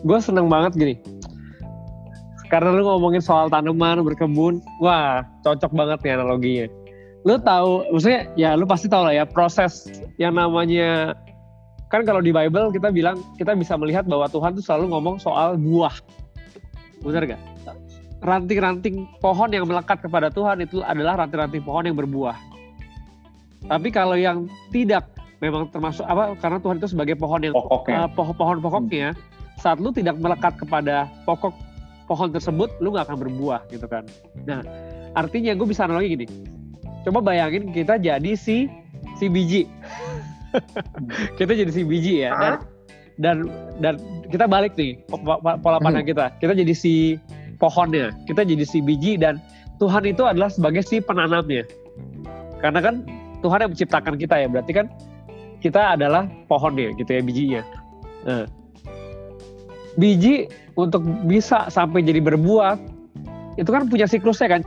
gue 0.00 0.18
seneng 0.20 0.46
banget 0.46 0.72
gini. 0.74 0.94
Karena 2.46 2.70
lu 2.70 2.84
ngomongin 2.84 3.18
soal 3.18 3.48
tanaman, 3.48 4.04
berkebun, 4.04 4.62
wah 4.78 5.24
cocok 5.42 5.72
banget 5.72 5.98
nih 6.04 6.12
analoginya. 6.14 6.66
Lu 7.24 7.40
tahu, 7.40 7.88
maksudnya 7.90 8.28
ya 8.36 8.52
lu 8.52 8.62
pasti 8.62 8.86
tahu 8.86 9.08
lah 9.08 9.16
ya 9.16 9.24
proses 9.24 9.88
yang 10.20 10.36
namanya 10.36 11.16
kan 11.88 12.04
kalau 12.04 12.20
di 12.20 12.30
Bible 12.30 12.68
kita 12.70 12.92
bilang 12.92 13.18
kita 13.34 13.56
bisa 13.56 13.74
melihat 13.74 14.04
bahwa 14.04 14.28
Tuhan 14.28 14.54
tuh 14.54 14.62
selalu 14.62 14.92
ngomong 14.92 15.16
soal 15.18 15.56
buah, 15.56 15.94
benar 17.04 17.22
gak? 17.28 17.40
Ranting-ranting 18.24 19.04
pohon 19.20 19.52
yang 19.52 19.68
melekat 19.68 20.00
kepada 20.00 20.32
Tuhan 20.32 20.64
itu 20.64 20.80
adalah 20.80 21.20
ranting-ranting 21.20 21.60
pohon 21.60 21.84
yang 21.84 21.94
berbuah. 21.94 22.36
Tapi 23.64 23.88
kalau 23.88 24.16
yang 24.16 24.48
tidak 24.72 25.08
memang 25.40 25.68
termasuk 25.68 26.04
apa 26.04 26.32
karena 26.40 26.56
Tuhan 26.56 26.76
itu 26.80 26.88
sebagai 26.88 27.14
pohon 27.16 27.40
yang 27.42 27.52
Pokoknya. 27.52 28.04
uh, 28.04 28.08
poh- 28.08 28.32
pohon-pokoknya 28.32 29.12
saat 29.60 29.76
lu 29.76 29.92
tidak 29.92 30.16
melekat 30.16 30.56
kepada 30.56 31.04
pokok 31.28 31.52
pohon 32.04 32.32
tersebut 32.32 32.72
lu 32.80 32.92
nggak 32.92 33.12
akan 33.12 33.18
berbuah 33.20 33.60
gitu 33.68 33.84
kan 33.84 34.04
nah 34.44 34.60
artinya 35.12 35.52
gue 35.52 35.66
bisa 35.68 35.84
analogi 35.84 36.16
gini 36.16 36.26
coba 37.04 37.20
bayangin 37.20 37.72
kita 37.72 37.96
jadi 37.96 38.32
si 38.36 38.68
si 39.16 39.28
biji 39.28 39.68
kita 41.40 41.52
jadi 41.52 41.70
si 41.72 41.82
biji 41.84 42.24
ya 42.24 42.30
dan? 42.36 42.52
Dan 43.18 43.46
dan 43.78 43.94
kita 44.30 44.50
balik 44.50 44.74
nih 44.74 44.98
po- 45.06 45.22
po- 45.22 45.38
pola 45.38 45.78
pandang 45.78 46.06
kita. 46.06 46.34
Kita 46.42 46.52
jadi 46.54 46.74
si 46.74 47.14
pohonnya 47.62 48.10
kita 48.26 48.42
jadi 48.42 48.64
si 48.66 48.82
biji 48.82 49.14
dan 49.14 49.38
Tuhan 49.78 50.02
itu 50.06 50.22
adalah 50.26 50.50
sebagai 50.50 50.82
si 50.82 50.98
penanamnya. 50.98 51.62
Karena 52.58 52.80
kan 52.82 52.94
Tuhan 53.42 53.62
yang 53.62 53.70
menciptakan 53.74 54.14
kita 54.18 54.34
ya. 54.40 54.46
Berarti 54.50 54.72
kan 54.74 54.86
kita 55.62 55.94
adalah 55.94 56.26
pohonnya 56.50 56.90
gitu 56.98 57.10
ya 57.10 57.20
bijinya. 57.22 57.62
Nah, 58.24 58.44
biji 59.94 60.48
untuk 60.74 61.04
bisa 61.28 61.70
sampai 61.70 62.02
jadi 62.02 62.18
berbuah 62.18 62.76
itu 63.54 63.70
kan 63.70 63.86
punya 63.86 64.10
siklusnya 64.10 64.58
kan? 64.58 64.62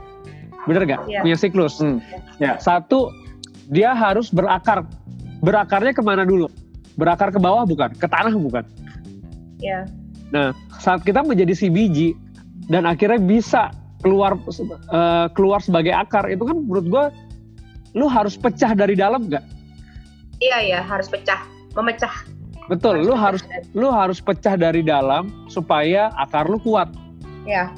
Bener 0.64 0.84
gak 0.84 1.00
Iya. 1.08 1.20
punya 1.24 1.36
siklus. 1.36 1.80
Hmm, 1.80 2.00
ya. 2.40 2.56
satu 2.60 3.12
dia 3.68 3.92
harus 3.92 4.32
berakar. 4.32 4.84
Berakarnya 5.38 5.94
ke 5.94 6.02
mana 6.02 6.26
dulu 6.26 6.50
berakar 6.98 7.30
ke 7.30 7.38
bawah 7.38 7.62
bukan 7.62 7.94
ke 7.94 8.06
tanah 8.10 8.34
bukan. 8.34 8.66
Ya. 9.62 9.86
Saat 10.82 11.06
kita 11.06 11.22
menjadi 11.24 11.54
si 11.54 11.70
biji 11.70 12.18
dan 12.68 12.84
akhirnya 12.84 13.22
bisa 13.22 13.72
keluar 14.02 14.36
eh, 14.36 15.26
keluar 15.32 15.62
sebagai 15.62 15.94
akar 15.94 16.26
itu 16.28 16.42
kan 16.42 16.58
menurut 16.58 16.86
gue 16.86 17.04
lu 17.96 18.06
harus 18.10 18.34
pecah 18.36 18.74
dari 18.74 18.98
dalam 18.98 19.30
nggak? 19.30 19.42
Iya 20.38 20.58
ya 20.62 20.80
harus 20.84 21.08
pecah 21.08 21.46
memecah. 21.74 22.12
Betul 22.68 23.06
lu 23.06 23.16
harus 23.16 23.40
lu 23.72 23.88
harus 23.88 24.20
pecah 24.20 24.58
dari 24.58 24.84
dalam 24.84 25.30
supaya 25.48 26.12
akar 26.18 26.50
lu 26.50 26.60
kuat. 26.60 26.90
Ya 27.48 27.72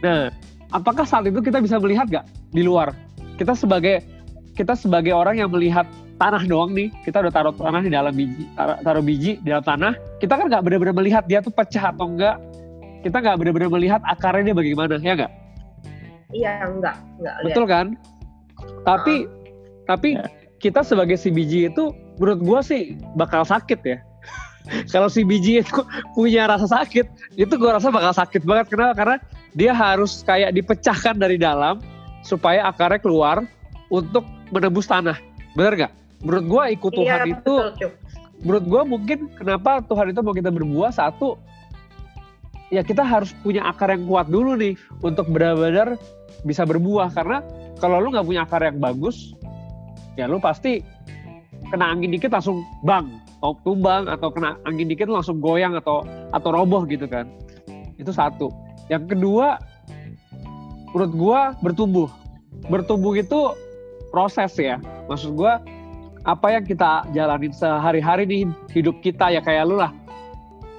nah 0.00 0.32
apakah 0.72 1.04
saat 1.04 1.28
itu 1.28 1.38
kita 1.44 1.60
bisa 1.60 1.76
melihat 1.76 2.08
nggak 2.08 2.26
di 2.54 2.62
luar? 2.64 2.96
Kita 3.36 3.52
sebagai 3.54 4.02
kita 4.54 4.78
sebagai 4.78 5.12
orang 5.14 5.38
yang 5.38 5.50
melihat 5.50 5.86
tanah 6.14 6.42
doang 6.46 6.70
nih 6.72 6.88
kita 7.02 7.20
udah 7.24 7.32
taruh 7.32 7.54
tanah 7.54 7.82
di 7.82 7.90
dalam 7.90 8.14
biji 8.14 8.44
taruh, 8.54 8.76
taruh 8.82 9.02
biji 9.04 9.38
di 9.42 9.48
dalam 9.50 9.64
tanah 9.66 9.92
kita 10.22 10.34
kan 10.38 10.46
nggak 10.46 10.62
benar-benar 10.62 10.94
melihat 10.94 11.24
dia 11.26 11.42
tuh 11.42 11.50
pecah 11.50 11.90
atau 11.90 12.06
enggak 12.06 12.38
kita 13.02 13.20
nggak 13.20 13.36
benar-benar 13.36 13.70
melihat 13.70 14.00
akarnya 14.06 14.52
dia 14.52 14.56
bagaimana 14.56 14.96
ya 15.02 15.12
nggak 15.18 15.32
iya 16.34 16.52
enggak 16.66 16.96
enggak 17.18 17.34
lihat 17.42 17.54
Betul 17.54 17.66
kan? 17.66 17.86
Tapi 18.84 19.14
tapi 19.84 20.08
Ya. 20.16 20.28
kita 20.60 20.80
sebagai 20.80 21.16
si 21.20 21.28
biji 21.28 21.68
itu 21.68 21.92
menurut 22.16 22.40
gua 22.40 22.60
sih 22.64 22.96
bakal 23.18 23.44
sakit 23.44 23.80
ya. 23.84 23.98
Kalau 24.92 25.12
si 25.12 25.24
biji 25.26 25.60
itu 25.60 25.84
punya 26.16 26.48
rasa 26.48 26.64
sakit, 26.64 27.36
itu 27.36 27.52
gua 27.60 27.76
rasa 27.76 27.92
bakal 27.92 28.16
sakit 28.16 28.42
banget. 28.48 28.72
Kenapa? 28.72 28.92
Karena 28.96 29.16
dia 29.52 29.72
harus 29.76 30.24
kayak 30.24 30.56
dipecahkan 30.56 31.20
dari 31.20 31.36
dalam 31.36 31.84
supaya 32.24 32.72
akarnya 32.72 33.00
keluar 33.04 33.44
untuk 33.92 34.24
menembus 34.48 34.88
tanah. 34.88 35.20
Bener 35.52 35.84
nggak? 35.84 35.92
Menurut 36.24 36.44
gua 36.48 36.62
ikut 36.72 36.92
Tuhan 36.92 37.20
iya, 37.28 37.36
itu, 37.36 37.54
betul, 37.54 37.92
menurut 38.40 38.64
gua 38.64 38.82
mungkin 38.88 39.18
kenapa 39.36 39.84
Tuhan 39.84 40.16
itu 40.16 40.20
mau 40.24 40.32
kita 40.32 40.48
berbuah? 40.48 40.90
Satu, 40.90 41.36
ya 42.72 42.80
kita 42.80 43.04
harus 43.04 43.36
punya 43.44 43.68
akar 43.68 43.92
yang 43.92 44.08
kuat 44.08 44.32
dulu 44.32 44.56
nih 44.56 44.74
untuk 45.04 45.28
benar-benar 45.28 46.00
bisa 46.48 46.64
berbuah. 46.64 47.12
Karena 47.12 47.44
kalau 47.76 48.00
lu 48.00 48.10
nggak 48.10 48.24
punya 48.24 48.48
akar 48.48 48.64
yang 48.64 48.80
bagus 48.80 49.36
ya 50.14 50.30
lu 50.30 50.38
pasti 50.38 50.82
kena 51.70 51.90
angin 51.90 52.14
dikit 52.14 52.30
langsung 52.30 52.62
bang 52.86 53.06
atau 53.42 53.58
tumbang 53.66 54.06
atau 54.08 54.30
kena 54.30 54.56
angin 54.64 54.88
dikit 54.88 55.10
langsung 55.10 55.42
goyang 55.42 55.76
atau 55.76 56.06
atau 56.32 56.48
roboh 56.48 56.86
gitu 56.88 57.04
kan. 57.04 57.28
Itu 58.00 58.14
satu. 58.14 58.48
Yang 58.88 59.16
kedua 59.16 59.60
menurut 60.94 61.12
gua 61.12 61.40
bertumbuh. 61.60 62.08
Bertumbuh 62.70 63.12
itu 63.18 63.52
proses 64.14 64.54
ya. 64.56 64.80
Maksud 65.10 65.36
gua 65.36 65.60
apa 66.24 66.56
yang 66.56 66.64
kita 66.64 67.04
jalanin 67.12 67.52
sehari-hari 67.52 68.24
nih 68.24 68.42
hidup 68.72 68.96
kita 69.04 69.28
ya 69.28 69.44
kayak 69.44 69.68
lu 69.68 69.76
lah. 69.76 69.92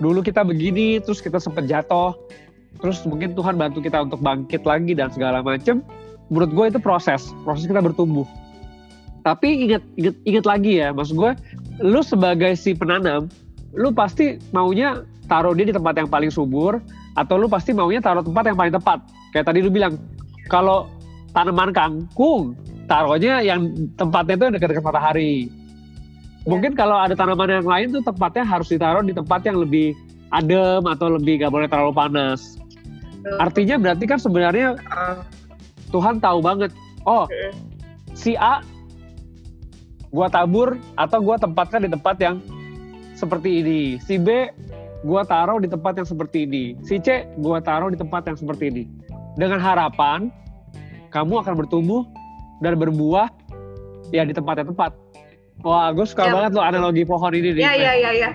Dulu 0.02 0.26
kita 0.26 0.42
begini 0.42 0.98
terus 1.00 1.22
kita 1.22 1.38
sempet 1.38 1.70
jatuh. 1.70 2.18
Terus 2.82 3.06
mungkin 3.08 3.38
Tuhan 3.38 3.56
bantu 3.56 3.80
kita 3.80 4.04
untuk 4.04 4.20
bangkit 4.20 4.66
lagi 4.66 4.98
dan 4.98 5.14
segala 5.14 5.40
macem. 5.46 5.86
Menurut 6.34 6.52
gue 6.52 6.66
itu 6.76 6.80
proses 6.82 7.30
proses 7.46 7.70
kita 7.70 7.80
bertumbuh. 7.80 8.26
Tapi 9.22 9.70
ingat 9.70 9.86
ingat 9.98 10.16
ingat 10.26 10.46
lagi 10.46 10.82
ya 10.82 10.90
maksud 10.94 11.18
gue 11.18 11.32
lu 11.82 12.02
sebagai 12.02 12.58
si 12.58 12.74
penanam 12.74 13.30
lu 13.78 13.94
pasti 13.94 14.42
maunya 14.50 15.06
taruh 15.30 15.54
dia 15.54 15.70
di 15.70 15.76
tempat 15.76 15.98
yang 15.98 16.10
paling 16.10 16.30
subur 16.30 16.82
atau 17.18 17.36
lu 17.38 17.48
pasti 17.50 17.74
maunya 17.74 18.02
taruh 18.02 18.26
tempat 18.26 18.50
yang 18.50 18.58
paling 18.58 18.74
tepat. 18.74 19.00
Kayak 19.30 19.54
tadi 19.54 19.60
lu 19.62 19.70
bilang 19.70 20.02
kalau 20.50 20.90
tanaman 21.38 21.70
kangkung 21.70 22.58
taruhnya 22.86 23.42
yang 23.42 23.74
tempatnya 23.98 24.36
itu 24.38 24.46
dekat-dekat 24.58 24.84
matahari. 24.86 25.50
Mungkin 26.46 26.78
kalau 26.78 27.02
ada 27.02 27.18
tanaman 27.18 27.50
yang 27.50 27.66
lain 27.66 27.88
tuh 27.90 28.06
tempatnya 28.06 28.46
harus 28.46 28.70
ditaruh 28.70 29.02
di 29.02 29.14
tempat 29.18 29.42
yang 29.46 29.58
lebih 29.58 29.98
adem 30.30 30.86
atau 30.86 31.18
lebih 31.18 31.42
gak 31.42 31.54
boleh 31.54 31.66
terlalu 31.66 31.94
panas. 31.94 32.56
Betul. 33.26 33.42
artinya 33.42 33.76
berarti 33.82 34.06
kan 34.06 34.20
sebenarnya 34.22 34.78
Ah, 34.94 35.26
Tuhan 35.90 36.22
tahu 36.22 36.46
banget 36.46 36.70
oh 37.10 37.26
si 38.14 38.38
A 38.38 38.62
gua 40.14 40.30
tabur 40.30 40.78
atau 40.94 41.26
gua 41.26 41.42
tempatkan 41.42 41.82
di 41.82 41.90
tempat 41.90 42.22
yang 42.22 42.38
seperti 43.18 43.66
ini. 43.66 43.82
Si 43.98 44.22
B 44.22 44.54
gua 45.02 45.26
taruh 45.26 45.58
di 45.58 45.66
tempat 45.66 45.98
yang 45.98 46.06
seperti 46.06 46.46
ini. 46.46 46.78
Si 46.86 47.02
C 47.02 47.26
gua 47.42 47.58
taruh 47.66 47.90
di 47.90 47.98
tempat 47.98 48.30
yang 48.30 48.38
seperti 48.38 48.70
ini. 48.70 48.84
Dengan 49.42 49.58
harapan 49.58 50.30
kamu 51.10 51.42
akan 51.42 51.66
bertumbuh 51.66 52.06
dan 52.64 52.78
berbuah 52.80 53.28
ya 54.14 54.24
di 54.24 54.32
tempat 54.36 54.62
yang 54.62 54.70
tepat 54.72 54.92
wah 55.64 55.90
gue 55.92 56.06
suka 56.08 56.30
Ya, 56.30 56.34
banget 56.34 56.52
loh 56.56 56.64
analogi 56.64 57.04
pohon 57.04 57.32
ini 57.34 57.56
nih 57.60 57.64
ya 57.64 57.74
ya 57.74 57.94
ya 57.96 58.12
ya 58.14 58.30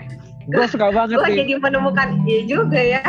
gue 0.51 0.65
suka 0.67 0.91
banget 0.91 1.17
gue 1.17 1.27
nih 1.31 1.37
jadi 1.47 1.55
menemukan 1.63 2.09
iya 2.27 2.41
juga 2.49 2.81
ya 2.81 3.03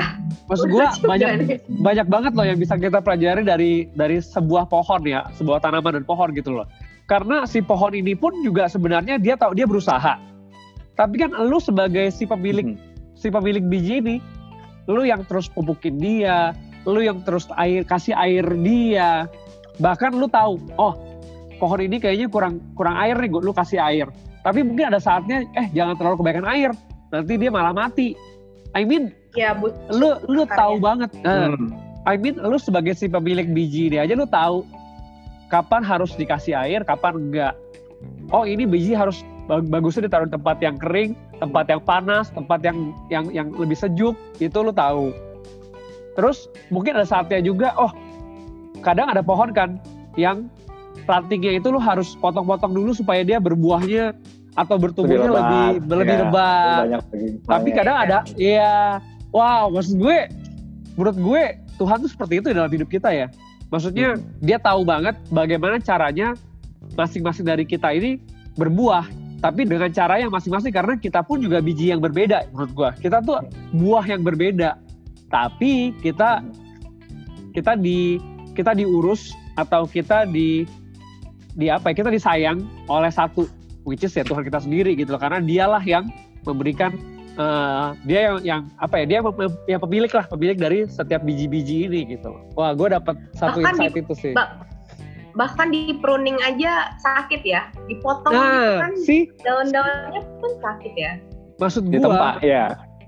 maksud 0.51 0.67
gue 0.67 0.85
banyak 1.07 1.29
nih. 1.39 1.57
banyak 1.79 2.07
banget 2.11 2.31
loh 2.35 2.43
yang 2.43 2.59
bisa 2.59 2.75
kita 2.75 2.99
pelajari 2.99 3.47
dari 3.47 3.71
dari 3.95 4.19
sebuah 4.19 4.67
pohon 4.67 5.07
ya, 5.07 5.23
sebuah 5.39 5.63
tanaman 5.63 5.95
dan 5.95 6.03
pohon 6.03 6.35
gitu 6.35 6.51
loh. 6.51 6.67
Karena 7.07 7.47
si 7.47 7.63
pohon 7.63 7.95
ini 7.95 8.15
pun 8.19 8.35
juga 8.43 8.67
sebenarnya 8.67 9.15
dia 9.15 9.39
tahu 9.39 9.55
dia 9.55 9.63
berusaha. 9.63 10.19
Tapi 10.99 11.15
kan 11.15 11.31
lu 11.47 11.55
sebagai 11.63 12.11
si 12.11 12.27
pemilik 12.27 12.75
Hmm. 12.75 12.79
si 13.15 13.31
pemilik 13.31 13.63
biji 13.63 14.03
ini, 14.03 14.15
lu 14.91 15.07
yang 15.07 15.23
terus 15.23 15.47
pupukin 15.47 15.95
dia, 16.01 16.51
lu 16.83 16.99
yang 16.99 17.23
terus 17.23 17.47
air 17.55 17.87
kasih 17.87 18.11
air 18.19 18.43
dia. 18.59 19.31
Bahkan 19.81 20.13
lu 20.13 20.29
tahu, 20.29 20.61
oh 20.77 20.93
pohon 21.57 21.81
ini 21.81 21.97
kayaknya 21.97 22.29
kurang 22.29 22.61
kurang 22.77 22.95
air 22.95 23.17
nih, 23.17 23.29
gua- 23.29 23.43
lu 23.43 23.51
kasih 23.51 23.81
air. 23.81 24.07
Tapi 24.41 24.61
mungkin 24.61 24.93
ada 24.93 25.01
saatnya, 25.01 25.45
eh 25.53 25.67
jangan 25.73 25.97
terlalu 25.97 26.21
kebanyakan 26.21 26.47
air, 26.49 26.69
nanti 27.09 27.33
dia 27.37 27.49
malah 27.49 27.73
mati. 27.73 28.13
I 28.71 28.85
mean, 28.85 29.11
ya 29.33 29.57
bu 29.57 29.73
lu 29.89 30.17
lu 30.29 30.45
tahu 30.47 30.77
banget. 30.77 31.09
Nah, 31.21 31.53
Hmm. 31.53 31.73
I 32.01 32.17
mean 32.17 32.37
lu 32.37 32.57
sebagai 32.57 32.93
si 32.93 33.05
pemilik 33.05 33.45
biji 33.45 33.93
ini 33.93 33.97
aja 34.01 34.17
lu 34.17 34.25
tahu 34.25 34.65
kapan 35.49 35.85
harus 35.85 36.13
dikasih 36.15 36.57
air, 36.57 36.81
kapan 36.81 37.17
enggak. 37.17 37.53
Oh 38.33 38.47
ini 38.47 38.65
biji 38.65 38.97
harus 38.97 39.21
bag- 39.45 39.69
bagusnya 39.69 40.09
ditaruh 40.09 40.25
di 40.25 40.33
tempat 40.33 40.57
yang 40.63 40.77
kering 40.81 41.13
tempat 41.37 41.65
yang 41.69 41.81
panas, 41.81 42.29
tempat 42.29 42.61
yang 42.61 42.77
yang 43.09 43.25
yang 43.29 43.47
lebih 43.53 43.73
sejuk, 43.73 44.13
itu 44.37 44.57
lu 44.61 44.69
tahu. 44.69 45.09
Terus 46.13 46.45
mungkin 46.69 46.97
ada 46.97 47.05
saatnya 47.05 47.41
juga, 47.41 47.73
oh 47.77 47.89
kadang 48.79 49.11
ada 49.11 49.19
pohon 49.19 49.51
kan 49.51 49.75
yang 50.15 50.47
rantingnya 51.03 51.59
itu 51.59 51.67
lu 51.67 51.79
harus 51.79 52.15
potong-potong 52.19 52.71
dulu 52.71 52.95
supaya 52.95 53.25
dia 53.27 53.37
berbuahnya 53.43 54.15
atau 54.55 54.75
bertumbuhnya 54.75 55.31
lebih 55.31 55.67
lebih, 55.87 55.95
lebih 55.95 56.15
ya, 56.15 56.21
lebat. 56.27 56.85
Tapi 57.47 57.69
kadang 57.71 57.97
ada, 58.03 58.17
ya, 58.35 58.99
wow, 59.31 59.71
maksud 59.71 59.95
gue, 59.95 60.27
menurut 60.99 61.17
gue 61.17 61.43
Tuhan 61.79 61.97
tuh 62.03 62.11
seperti 62.11 62.43
itu 62.43 62.51
dalam 62.51 62.67
hidup 62.67 62.91
kita 62.91 63.15
ya. 63.15 63.27
Maksudnya 63.71 64.19
hmm. 64.19 64.43
dia 64.43 64.59
tahu 64.59 64.83
banget 64.83 65.15
bagaimana 65.31 65.79
caranya 65.79 66.35
masing-masing 66.99 67.47
dari 67.47 67.63
kita 67.63 67.95
ini 67.95 68.19
berbuah 68.59 69.07
tapi 69.41 69.65
dengan 69.65 69.89
cara 69.89 70.21
yang 70.21 70.29
masing-masing 70.29 70.69
karena 70.69 70.93
kita 70.99 71.25
pun 71.25 71.41
juga 71.41 71.63
biji 71.63 71.89
yang 71.89 72.03
berbeda 72.03 72.51
menurut 72.53 72.71
gua 72.77 72.89
kita 72.99 73.23
tuh 73.25 73.41
buah 73.73 74.05
yang 74.05 74.21
berbeda 74.21 74.77
tapi 75.33 75.95
kita 76.03 76.45
kita 77.55 77.73
di 77.79 78.21
kita 78.53 78.75
diurus 78.75 79.33
atau 79.55 79.87
kita 79.87 80.27
di 80.27 80.65
di 81.55 81.67
apa 81.67 81.91
ya 81.91 82.03
kita 82.03 82.09
disayang 82.11 82.63
oleh 82.87 83.11
satu 83.11 83.47
which 83.83 84.05
is 84.07 84.15
ya 84.15 84.23
Tuhan 84.23 84.47
kita 84.47 84.63
sendiri 84.63 84.95
gitu 84.95 85.15
loh. 85.15 85.21
Karena 85.21 85.43
dialah 85.43 85.83
yang 85.83 86.07
memberikan 86.47 86.95
uh, 87.35 87.93
dia 88.07 88.31
yang 88.31 88.37
yang 88.41 88.61
apa 88.79 89.03
ya 89.03 89.05
dia 89.07 89.17
yang 89.67 89.81
pemilik 89.81 90.11
lah 90.11 90.25
pemilik 90.27 90.57
dari 90.57 90.79
setiap 90.87 91.21
biji-biji 91.21 91.89
ini 91.89 92.17
gitu 92.17 92.33
loh. 92.33 92.41
wah 92.57 92.73
gue 92.73 92.91
dapat 92.91 93.15
satu 93.37 93.61
Bahkan 93.61 93.73
insight 93.77 93.93
di, 93.93 94.01
itu 94.01 94.13
sih. 94.17 94.33
bahkan 95.31 95.71
di 95.71 95.95
pruning 96.03 96.35
aja 96.43 96.91
sakit 96.99 97.39
ya. 97.47 97.71
Dipotong 97.87 98.35
nah, 98.35 98.51
gitu 98.51 98.73
kan 98.83 98.93
sih. 99.07 99.21
daun-daunnya 99.47 100.21
pun 100.43 100.51
sakit 100.59 100.93
ya. 100.99 101.11
Maksud 101.55 101.87
gua 101.87 102.01
tempat 102.03 102.35
ya. 102.43 102.63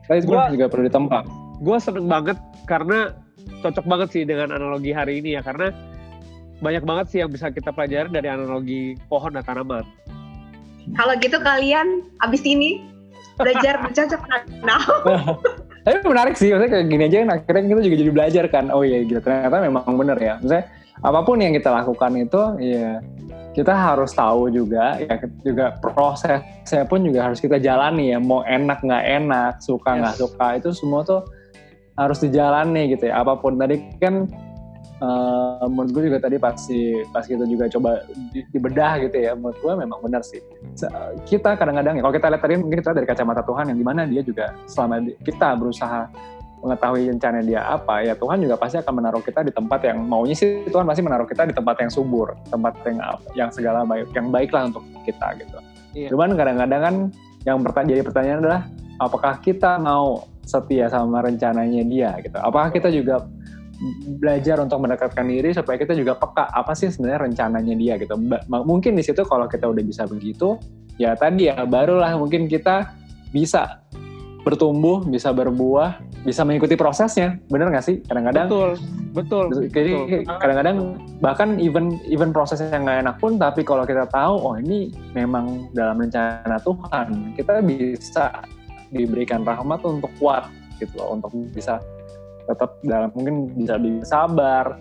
Saya 0.07 0.19
gua, 0.23 0.47
juga 0.51 0.71
perlu 0.71 0.87
ditempa 0.87 1.43
gue 1.63 1.77
seneng 1.79 2.07
banget 2.11 2.37
karena 2.67 3.15
cocok 3.63 3.85
banget 3.87 4.09
sih 4.11 4.23
dengan 4.27 4.51
analogi 4.51 4.91
hari 4.91 5.23
ini 5.23 5.39
ya 5.39 5.41
karena 5.41 5.71
banyak 6.63 6.83
banget 6.87 7.05
sih 7.11 7.19
yang 7.19 7.31
bisa 7.31 7.51
kita 7.51 7.75
pelajari 7.75 8.07
dari 8.11 8.27
analogi 8.31 8.95
pohon 9.11 9.35
dan 9.35 9.43
tanaman. 9.43 9.83
Kalau 10.95 11.13
gitu 11.19 11.39
kalian 11.39 12.03
abis 12.23 12.43
ini 12.43 12.83
belajar 13.39 13.79
bercocok 13.83 14.21
tanam. 14.27 14.81
Tapi 15.83 15.99
menarik 16.07 16.39
sih 16.39 16.55
maksudnya 16.55 16.71
kayak 16.79 16.87
gini 16.87 17.03
aja 17.11 17.17
kan 17.19 17.29
akhirnya 17.35 17.63
kita 17.67 17.81
juga 17.83 17.97
jadi 17.99 18.11
belajar 18.15 18.43
kan 18.47 18.65
oh 18.71 18.87
iya 18.87 19.03
gitu 19.03 19.19
ternyata 19.19 19.59
memang 19.59 19.83
bener 19.99 20.17
ya. 20.19 20.39
Maksudnya 20.39 20.63
apa 21.03 21.19
pun 21.27 21.37
yang 21.43 21.51
kita 21.51 21.69
lakukan 21.71 22.11
itu 22.15 22.41
ya 22.63 23.03
kita 23.53 23.73
harus 23.75 24.15
tahu 24.15 24.49
juga 24.49 24.97
ya 24.97 25.19
juga 25.45 25.77
prosesnya 25.77 26.83
pun 26.89 27.05
juga 27.05 27.29
harus 27.29 27.43
kita 27.43 27.61
jalani 27.61 28.15
ya 28.15 28.17
mau 28.17 28.41
enak 28.47 28.81
nggak 28.81 29.05
enak 29.21 29.53
suka 29.61 29.99
nggak 29.99 30.15
yes. 30.17 30.21
suka 30.25 30.47
itu 30.57 30.69
semua 30.73 31.01
tuh 31.05 31.21
harus 31.93 32.19
dijalani 32.21 32.93
gitu 32.93 33.09
ya 33.09 33.21
apa 33.21 33.37
pun 33.37 33.57
tadi 33.57 33.81
kan 34.01 34.25
uh, 35.03 35.65
menurut 35.69 35.91
gue 35.93 36.03
juga 36.09 36.19
tadi 36.25 36.41
pasti 36.41 37.05
pas 37.13 37.21
kita 37.25 37.45
juga 37.45 37.69
coba 37.69 38.01
dibedah 38.33 39.03
gitu 39.05 39.17
ya 39.17 39.31
menurut 39.37 39.57
gue 39.61 39.73
memang 39.77 39.99
benar 40.01 40.25
sih 40.25 40.41
kita 41.29 41.53
kadang-kadang 41.53 41.97
ya 41.97 42.01
kalau 42.01 42.15
kita 42.15 42.27
lihat 42.33 42.41
tadi 42.41 42.53
mungkin 42.57 42.77
kita 42.81 42.97
dari 42.97 43.05
kacamata 43.05 43.45
Tuhan 43.45 43.69
yang 43.69 43.77
di 43.77 43.85
mana 43.85 44.01
dia 44.09 44.25
juga 44.25 44.57
selama 44.65 45.05
kita 45.21 45.53
berusaha 45.53 46.09
mengetahui 46.63 47.11
rencana 47.11 47.43
dia 47.43 47.59
apa, 47.59 48.07
ya 48.07 48.15
Tuhan 48.15 48.39
juga 48.39 48.55
pasti 48.55 48.79
akan 48.79 49.03
menaruh 49.03 49.19
kita 49.19 49.43
di 49.43 49.51
tempat 49.51 49.83
yang 49.83 49.99
maunya 50.07 50.31
sih 50.31 50.63
Tuhan 50.71 50.87
pasti 50.87 51.03
menaruh 51.03 51.27
kita 51.27 51.43
di 51.43 51.51
tempat 51.51 51.75
yang 51.83 51.91
subur, 51.91 52.39
tempat 52.47 52.73
yang 52.87 52.97
yang 53.35 53.49
segala 53.51 53.83
baik, 53.83 54.07
yang 54.15 54.31
baiklah 54.31 54.71
untuk 54.71 54.83
kita 55.03 55.35
gitu. 55.43 55.59
Iya. 55.91 56.07
Cuman 56.15 56.39
kadang-kadang 56.39 56.81
kan 56.81 56.95
yang 57.43 57.59
jadi 57.59 58.01
pertanyaan 58.01 58.39
adalah 58.39 58.61
apakah 59.03 59.43
kita 59.43 59.75
mau 59.75 60.23
setia 60.43 60.91
sama 60.91 61.23
rencananya 61.23 61.83
dia 61.87 62.11
gitu? 62.19 62.35
Apakah 62.39 62.69
kita 62.71 62.91
juga 62.91 63.27
belajar 64.21 64.63
untuk 64.63 64.79
mendekatkan 64.79 65.27
diri 65.27 65.51
supaya 65.51 65.75
kita 65.75 65.91
juga 65.97 66.15
peka 66.15 66.47
apa 66.55 66.71
sih 66.71 66.87
sebenarnya 66.87 67.27
rencananya 67.27 67.75
dia 67.75 67.93
gitu. 67.99 68.15
Mungkin 68.47 68.95
di 68.95 69.03
situ 69.03 69.25
kalau 69.27 69.49
kita 69.49 69.67
udah 69.67 69.83
bisa 69.83 70.07
begitu, 70.07 70.55
ya 70.95 71.17
tadi 71.17 71.51
ya 71.51 71.67
barulah 71.67 72.15
mungkin 72.15 72.47
kita 72.47 72.95
bisa 73.33 73.83
bertumbuh, 74.43 75.03
bisa 75.07 75.31
berbuah, 75.31 75.99
bisa 76.23 76.43
mengikuti 76.43 76.75
prosesnya, 76.75 77.39
bener 77.47 77.71
nggak 77.71 77.83
sih? 77.83 77.99
Kadang-kadang 78.03 78.47
betul, 78.47 78.71
betul. 79.15 79.45
Jadi 79.71 79.91
kadang-kadang 80.27 80.77
bahkan 81.19 81.59
even 81.59 81.99
even 82.07 82.31
proses 82.35 82.63
yang 82.63 82.83
nggak 82.87 83.07
enak 83.07 83.15
pun, 83.19 83.39
tapi 83.39 83.63
kalau 83.67 83.83
kita 83.83 84.07
tahu, 84.11 84.35
oh 84.35 84.55
ini 84.59 84.91
memang 85.15 85.71
dalam 85.71 85.99
rencana 85.99 86.59
Tuhan, 86.59 87.35
kita 87.35 87.63
bisa 87.63 88.43
diberikan 88.93 89.41
rahmat 89.41 89.81
untuk 89.83 90.13
kuat 90.21 90.47
gitu 90.77 90.93
loh, 91.01 91.17
untuk 91.17 91.33
bisa 91.51 91.81
tetap 92.45 92.77
dalam 92.83 93.09
mungkin 93.15 93.49
bisa 93.55 93.79
sabar, 94.03 94.77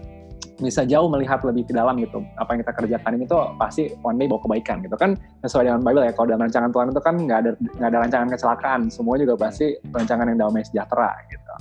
bisa 0.62 0.86
jauh 0.86 1.10
melihat 1.10 1.42
lebih 1.42 1.66
ke 1.66 1.72
dalam 1.74 1.98
gitu. 1.98 2.22
Apa 2.38 2.54
yang 2.54 2.60
kita 2.62 2.72
kerjakan 2.74 3.12
ini 3.18 3.24
tuh 3.26 3.54
pasti 3.58 3.90
one 4.06 4.18
day 4.18 4.30
bawa 4.30 4.40
kebaikan 4.44 4.82
gitu 4.84 4.94
kan. 4.94 5.18
Sesuai 5.42 5.66
dengan 5.70 5.82
Bible 5.82 6.06
ya 6.06 6.12
kalau 6.14 6.26
dalam 6.30 6.42
rancangan 6.46 6.70
Tuhan 6.70 6.86
itu 6.94 7.00
kan 7.02 7.14
nggak 7.18 7.38
ada 7.38 7.50
nggak 7.58 7.88
ada 7.88 7.98
rancangan 8.06 8.28
kecelakaan. 8.30 8.80
Semua 8.92 9.14
juga 9.18 9.34
pasti 9.38 9.74
rancangan 9.90 10.30
yang 10.30 10.38
damai 10.38 10.62
sejahtera 10.62 11.10
gitu. 11.30 11.52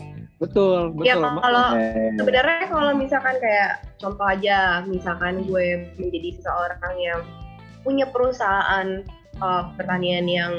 Betul 0.42 0.80
ya, 1.06 1.18
betul. 1.18 1.30
ya 1.30 1.42
kalau 1.42 1.68
sebenarnya 2.18 2.60
kalau 2.70 2.92
misalkan 2.98 3.36
kayak 3.38 3.72
contoh 4.02 4.26
aja 4.26 4.58
misalkan 4.90 5.46
gue 5.46 5.86
menjadi 5.98 6.30
seseorang 6.42 6.96
yang 6.98 7.22
punya 7.82 8.06
perusahaan 8.10 9.06
uh, 9.42 9.64
pertanian 9.78 10.26
yang 10.30 10.54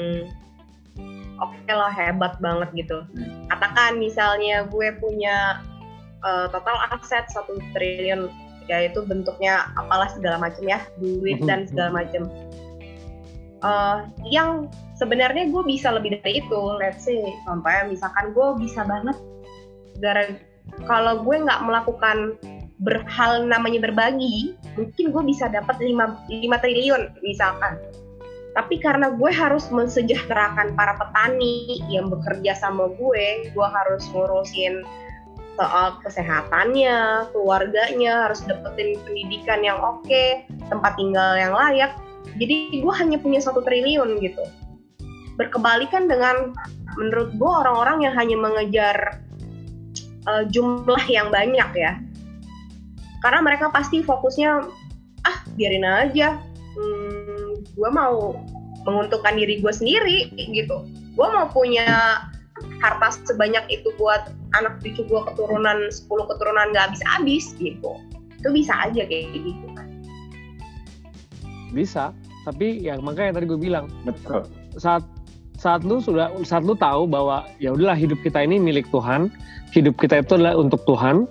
oke 1.43 1.55
okay 1.67 1.75
lah 1.75 1.91
hebat 1.91 2.39
banget 2.39 2.69
gitu. 2.73 3.03
Katakan 3.51 3.99
misalnya 3.99 4.63
gue 4.71 4.87
punya 4.97 5.59
uh, 6.23 6.47
total 6.49 6.79
aset 6.95 7.27
satu 7.29 7.59
triliun 7.75 8.31
yaitu 8.71 9.03
bentuknya 9.03 9.67
apalah 9.75 10.07
segala 10.07 10.39
macam 10.39 10.63
ya 10.63 10.79
duit 11.03 11.43
dan 11.43 11.67
segala 11.67 12.03
macam 12.03 12.31
uh, 13.59 14.07
yang 14.23 14.71
sebenarnya 14.95 15.51
gue 15.51 15.63
bisa 15.67 15.91
lebih 15.91 16.19
dari 16.21 16.39
itu 16.39 16.61
let's 16.79 17.03
say 17.03 17.19
sampai 17.43 17.91
misalkan 17.91 18.31
gue 18.31 18.47
bisa 18.63 18.87
banget 18.87 19.17
gara 19.99 20.31
kalau 20.87 21.23
gue 21.27 21.35
nggak 21.43 21.63
melakukan 21.63 22.39
berhal 22.83 23.47
namanya 23.47 23.83
berbagi 23.83 24.55
mungkin 24.75 25.11
gue 25.11 25.23
bisa 25.27 25.47
dapat 25.51 25.79
5, 25.79 25.95
5 26.31 26.63
triliun 26.63 27.01
misalkan 27.23 27.79
tapi 28.53 28.77
karena 28.77 29.09
gue 29.13 29.31
harus 29.33 29.69
mensejahterakan 29.73 30.77
para 30.77 30.93
petani 30.97 31.81
yang 31.89 32.09
bekerja 32.09 32.53
sama 32.53 32.89
gue 32.97 33.49
gue 33.49 33.67
harus 33.67 34.05
ngurusin 34.13 34.85
soal 35.53 36.01
kesehatannya, 36.01 37.29
keluarganya, 37.29 38.29
harus 38.29 38.41
dapetin 38.45 38.97
pendidikan 39.05 39.61
yang 39.61 39.77
oke, 39.77 40.25
tempat 40.69 40.97
tinggal 40.97 41.37
yang 41.37 41.53
layak. 41.53 41.93
Jadi 42.41 42.81
gue 42.81 42.93
hanya 42.97 43.21
punya 43.21 43.37
satu 43.37 43.61
triliun 43.61 44.17
gitu. 44.17 44.41
Berkebalikan 45.37 46.09
dengan 46.09 46.53
menurut 46.97 47.33
gue 47.37 47.51
orang-orang 47.51 48.05
yang 48.09 48.13
hanya 48.17 48.37
mengejar 48.37 48.97
uh, 50.25 50.43
jumlah 50.49 51.03
yang 51.05 51.29
banyak 51.29 51.69
ya. 51.77 52.01
Karena 53.21 53.39
mereka 53.45 53.69
pasti 53.69 54.01
fokusnya, 54.01 54.67
ah 55.23 55.37
biarin 55.55 55.85
aja, 55.85 56.41
hmm, 56.75 57.12
gue 57.73 57.89
mau 57.89 58.37
menguntungkan 58.83 59.37
diri 59.39 59.63
gue 59.63 59.73
sendiri 59.73 60.31
gitu. 60.35 60.85
Gue 61.13 61.27
mau 61.29 61.49
punya 61.49 62.19
harta 62.81 63.09
sebanyak 63.25 63.63
itu 63.69 63.89
buat 63.97 64.29
anak 64.57 64.81
cucu 64.83 65.05
gue 65.05 65.21
keturunan 65.33 65.89
10 65.89 66.09
keturunan 66.09 66.73
gak 66.73 66.91
habis-habis 66.91 67.53
gitu. 67.57 67.91
Itu 68.41 68.49
bisa 68.51 68.73
aja 68.89 69.07
kayak 69.07 69.33
gitu 69.33 69.67
kan 69.73 69.93
bisa 71.73 72.13
tapi 72.45 72.79
ya 72.79 72.95
makanya 73.01 73.41
tadi 73.41 73.49
gue 73.49 73.59
bilang 73.59 73.89
betul. 74.05 74.45
saat 74.77 75.01
saat 75.57 75.81
lu 75.81 75.99
sudah 75.99 76.29
saat 76.45 76.61
lu 76.63 76.77
tahu 76.77 77.09
bahwa 77.09 77.49
ya 77.57 77.73
udahlah 77.73 77.97
hidup 77.97 78.21
kita 78.21 78.45
ini 78.45 78.61
milik 78.61 78.85
Tuhan 78.93 79.33
hidup 79.73 79.97
kita 79.97 80.21
itu 80.21 80.37
adalah 80.37 80.55
untuk 80.55 80.85
Tuhan 80.85 81.25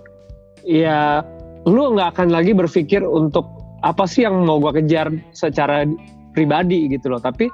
ya 0.67 1.23
lu 1.65 1.95
nggak 1.95 2.19
akan 2.19 2.29
lagi 2.35 2.53
berpikir 2.53 3.07
untuk 3.07 3.47
apa 3.87 4.03
sih 4.05 4.27
yang 4.27 4.43
mau 4.43 4.59
gue 4.59 4.83
kejar 4.83 5.15
secara 5.31 5.87
pribadi 6.33 6.89
gitu 6.91 7.13
loh. 7.13 7.21
Tapi 7.21 7.49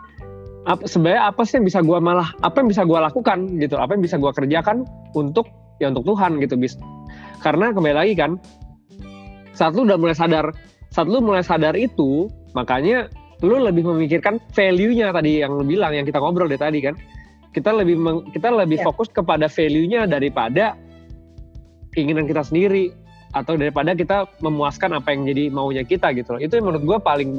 apa 0.69 0.85
sebenarnya 0.85 1.33
apa 1.33 1.43
sih 1.49 1.61
yang 1.61 1.67
bisa 1.67 1.81
gue 1.81 1.99
malah 1.99 2.35
apa 2.45 2.61
yang 2.61 2.69
bisa 2.69 2.83
gue 2.85 2.99
lakukan 2.99 3.39
gitu 3.57 3.81
apa 3.81 3.97
yang 3.97 4.05
bisa 4.05 4.21
gue 4.21 4.33
kerjakan 4.37 4.85
untuk 5.17 5.49
ya 5.79 5.89
untuk 5.91 6.05
Tuhan 6.15 6.43
gitu 6.43 6.55
bis. 6.59 6.75
Karena 7.41 7.71
kembali 7.71 7.95
lagi 7.95 8.15
kan 8.19 8.37
saat 9.55 9.75
lu 9.75 9.87
udah 9.87 9.99
mulai 9.99 10.15
sadar 10.15 10.51
saat 10.93 11.09
lu 11.09 11.23
mulai 11.25 11.43
sadar 11.43 11.75
itu 11.75 12.29
makanya 12.53 13.09
lu 13.43 13.55
lebih 13.63 13.87
memikirkan 13.87 14.43
value-nya 14.51 15.15
tadi 15.15 15.47
yang 15.47 15.55
lu 15.55 15.63
bilang 15.63 15.95
yang 15.95 16.07
kita 16.07 16.19
ngobrol 16.19 16.51
dari 16.51 16.59
tadi 16.59 16.79
kan. 16.83 16.95
Kita 17.49 17.73
lebih 17.73 17.97
meng, 17.97 18.29
kita 18.31 18.53
lebih 18.53 18.79
ya. 18.79 18.85
fokus 18.87 19.09
kepada 19.09 19.49
value-nya 19.49 20.05
daripada 20.05 20.77
keinginan 21.97 22.29
kita 22.29 22.45
sendiri 22.45 22.93
atau 23.37 23.61
daripada 23.61 23.93
kita 23.93 24.25
memuaskan 24.41 24.97
apa 24.97 25.13
yang 25.13 25.29
jadi 25.29 25.53
maunya 25.53 25.85
kita 25.85 26.13
gitu 26.17 26.37
loh. 26.37 26.41
Itu 26.41 26.61
menurut 26.61 26.83
gue 26.85 26.99
paling 27.01 27.37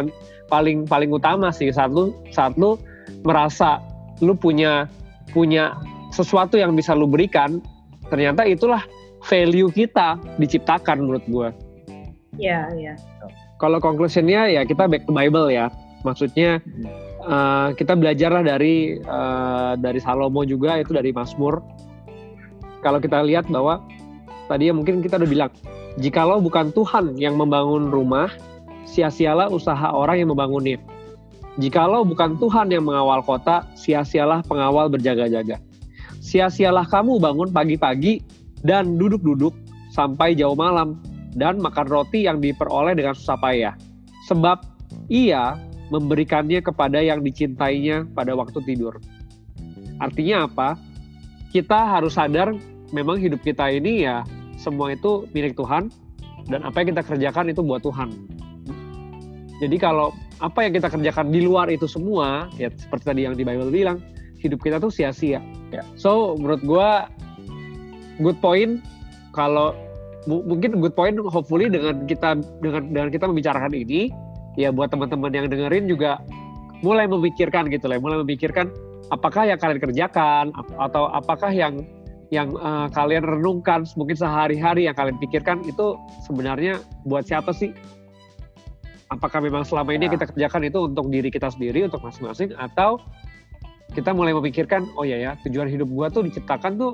paling 0.50 0.86
paling 0.86 1.10
utama 1.10 1.50
sih 1.50 1.70
saat 1.74 1.90
lu 1.90 2.14
saat 2.30 2.54
lu 2.58 2.78
merasa 3.26 3.82
lu 4.22 4.38
punya 4.38 4.86
punya 5.34 5.78
sesuatu 6.10 6.58
yang 6.58 6.74
bisa 6.74 6.98
lu 6.98 7.06
berikan, 7.06 7.62
ternyata 8.10 8.46
itulah 8.46 8.82
value 9.26 9.70
kita 9.70 10.18
diciptakan 10.42 11.06
menurut 11.06 11.26
gue. 11.30 11.50
Iya, 12.40 12.72
iya. 12.78 12.94
Kalau 13.60 13.84
conclusionnya 13.84 14.48
ya 14.48 14.64
kita 14.64 14.88
back 14.88 15.06
to 15.06 15.14
Bible 15.14 15.52
ya. 15.52 15.68
Maksudnya 16.08 16.64
uh, 17.28 17.76
kita 17.76 17.92
belajarlah 18.00 18.40
dari 18.40 18.96
uh, 19.04 19.76
dari 19.76 20.00
Salomo 20.00 20.48
juga 20.48 20.80
itu 20.80 20.96
dari 20.96 21.12
Mazmur. 21.12 21.60
Kalau 22.80 23.04
kita 23.04 23.20
lihat 23.28 23.52
bahwa 23.52 23.84
tadi 24.48 24.72
ya 24.72 24.74
mungkin 24.74 25.04
kita 25.04 25.20
udah 25.20 25.28
bilang, 25.28 25.52
jikalau 25.98 26.38
bukan 26.38 26.70
Tuhan 26.70 27.18
yang 27.18 27.40
membangun 27.40 27.90
rumah, 27.90 28.30
sia-sialah 28.86 29.50
usaha 29.50 29.90
orang 29.90 30.22
yang 30.22 30.30
membangunnya. 30.30 30.78
Jikalau 31.58 32.06
bukan 32.06 32.38
Tuhan 32.38 32.70
yang 32.70 32.86
mengawal 32.86 33.26
kota, 33.26 33.66
sia-sialah 33.74 34.46
pengawal 34.46 34.88
berjaga-jaga. 34.88 35.58
Sia-sialah 36.22 36.86
kamu 36.86 37.18
bangun 37.18 37.50
pagi-pagi 37.50 38.22
dan 38.62 38.96
duduk-duduk 39.00 39.56
sampai 39.90 40.38
jauh 40.38 40.56
malam 40.56 41.02
dan 41.34 41.58
makan 41.58 41.88
roti 41.90 42.30
yang 42.30 42.40
diperoleh 42.40 42.94
dengan 42.94 43.18
susah 43.18 43.38
payah. 43.42 43.74
Sebab 44.30 44.62
ia 45.10 45.58
memberikannya 45.90 46.62
kepada 46.62 47.02
yang 47.02 47.26
dicintainya 47.26 48.06
pada 48.14 48.38
waktu 48.38 48.62
tidur. 48.64 49.02
Artinya 50.00 50.46
apa? 50.46 50.78
Kita 51.50 51.98
harus 51.98 52.16
sadar 52.16 52.54
memang 52.94 53.18
hidup 53.18 53.42
kita 53.42 53.74
ini 53.74 54.06
ya 54.06 54.22
semua 54.60 54.92
itu 54.92 55.26
milik 55.32 55.56
Tuhan 55.56 55.88
dan 56.52 56.68
apa 56.68 56.84
yang 56.84 56.94
kita 56.94 57.04
kerjakan 57.08 57.50
itu 57.50 57.64
buat 57.64 57.80
Tuhan. 57.82 58.12
Jadi 59.60 59.76
kalau 59.76 60.12
apa 60.40 60.64
yang 60.64 60.72
kita 60.76 60.88
kerjakan 60.88 61.32
di 61.32 61.44
luar 61.44 61.68
itu 61.68 61.84
semua, 61.88 62.48
ya 62.56 62.72
seperti 62.72 63.04
tadi 63.08 63.22
yang 63.28 63.36
di 63.36 63.44
Bible 63.44 63.72
bilang, 63.72 64.00
hidup 64.40 64.60
kita 64.64 64.80
tuh 64.80 64.92
sia-sia. 64.92 65.44
Ya. 65.72 65.84
So 66.00 66.40
menurut 66.40 66.64
gue 66.64 66.90
good 68.24 68.40
point 68.40 68.80
kalau 69.36 69.76
mungkin 70.28 70.80
good 70.80 70.96
point 70.96 71.16
hopefully 71.32 71.72
dengan 71.72 72.08
kita 72.08 72.40
dengan 72.64 72.92
dengan 72.92 73.10
kita 73.12 73.26
membicarakan 73.28 73.72
ini 73.76 74.12
ya 74.60 74.72
buat 74.72 74.92
teman-teman 74.92 75.32
yang 75.32 75.48
dengerin 75.48 75.88
juga 75.88 76.20
mulai 76.80 77.08
memikirkan 77.08 77.68
gitu 77.68 77.92
lah, 77.92 78.00
mulai 78.00 78.24
memikirkan 78.24 78.72
apakah 79.12 79.44
yang 79.44 79.60
kalian 79.60 79.80
kerjakan 79.84 80.56
atau 80.80 81.12
apakah 81.12 81.52
yang 81.52 81.84
yang 82.30 82.54
uh, 82.58 82.86
kalian 82.94 83.26
renungkan 83.26 83.90
mungkin 83.98 84.14
sehari-hari 84.14 84.86
yang 84.86 84.94
kalian 84.94 85.18
pikirkan 85.18 85.66
itu 85.66 85.98
sebenarnya 86.26 86.78
buat 87.06 87.26
siapa 87.26 87.50
sih? 87.54 87.74
Apakah 89.10 89.42
memang 89.42 89.66
selama 89.66 89.90
ini 89.98 90.06
ya. 90.06 90.14
kita 90.14 90.26
kerjakan 90.30 90.62
itu 90.70 90.80
untuk 90.86 91.10
diri 91.10 91.34
kita 91.34 91.50
sendiri, 91.50 91.90
untuk 91.90 92.06
masing-masing, 92.06 92.54
atau 92.54 93.02
kita 93.98 94.14
mulai 94.14 94.38
memikirkan, 94.38 94.86
oh 94.94 95.02
ya 95.02 95.18
ya, 95.18 95.32
tujuan 95.50 95.66
hidup 95.66 95.90
gua 95.90 96.14
tuh 96.14 96.22
diciptakan 96.22 96.78
tuh 96.78 96.94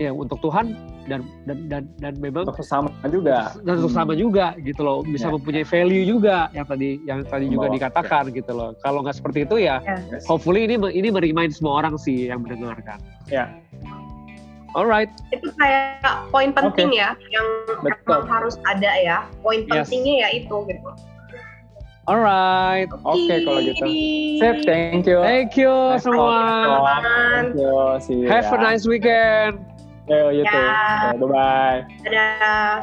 ya 0.00 0.08
untuk 0.16 0.40
Tuhan 0.40 0.72
dan 1.04 1.20
dan 1.44 1.68
dan 1.68 1.82
dan 2.00 2.12
memang 2.16 2.48
untuk 2.48 2.56
sesama 2.56 2.88
juga 3.04 3.52
dan 3.60 3.84
untuk 3.84 3.92
sama 3.92 4.16
juga 4.16 4.56
gitu 4.64 4.80
loh 4.80 5.04
bisa 5.04 5.28
ya. 5.28 5.36
mempunyai 5.36 5.64
value 5.68 6.04
juga 6.08 6.48
yang 6.56 6.64
tadi 6.64 6.90
yang 7.04 7.20
tadi 7.28 7.52
juga 7.52 7.68
dikatakan 7.68 8.32
ya. 8.32 8.40
gitu 8.40 8.52
loh 8.56 8.72
kalau 8.80 9.04
nggak 9.04 9.20
seperti 9.20 9.44
itu 9.44 9.60
ya, 9.60 9.84
ya. 9.84 10.00
hopefully 10.24 10.64
ini 10.64 10.80
ini 10.96 11.12
merimain 11.12 11.52
semua 11.52 11.84
orang 11.84 12.00
sih 12.00 12.32
yang 12.32 12.40
mendengarkan 12.40 12.96
ya 13.28 13.52
alright 14.76 15.10
itu 15.34 15.48
kayak 15.58 16.26
poin 16.30 16.50
penting 16.54 16.94
okay. 16.94 17.02
ya 17.02 17.10
yang 17.30 17.46
Betul. 17.82 18.26
harus 18.26 18.56
ada 18.68 18.90
ya 19.00 19.18
poin 19.42 19.66
pentingnya 19.66 20.26
ya 20.26 20.28
itu 20.42 20.56
gitu 20.68 20.90
Alright. 22.10 22.90
Oke 23.06 23.30
okay, 23.30 23.38
kalau 23.46 23.62
gitu. 23.62 23.86
Sip, 24.42 24.66
thank 24.66 25.06
you. 25.06 25.22
Thank 25.22 25.54
you 25.54 25.70
nice 25.94 26.02
semua. 26.02 26.34
Thank 27.38 27.54
you. 27.54 28.02
See 28.02 28.18
you. 28.24 28.26
Have 28.26 28.50
ya. 28.50 28.56
a 28.56 28.58
nice 28.58 28.82
weekend. 28.82 29.62
Yo, 30.10 30.34
you 30.34 30.42
ya. 30.42 31.14
too. 31.14 31.22
Bye 31.22 31.28
bye. 31.30 31.86
Dadah. 32.02 32.82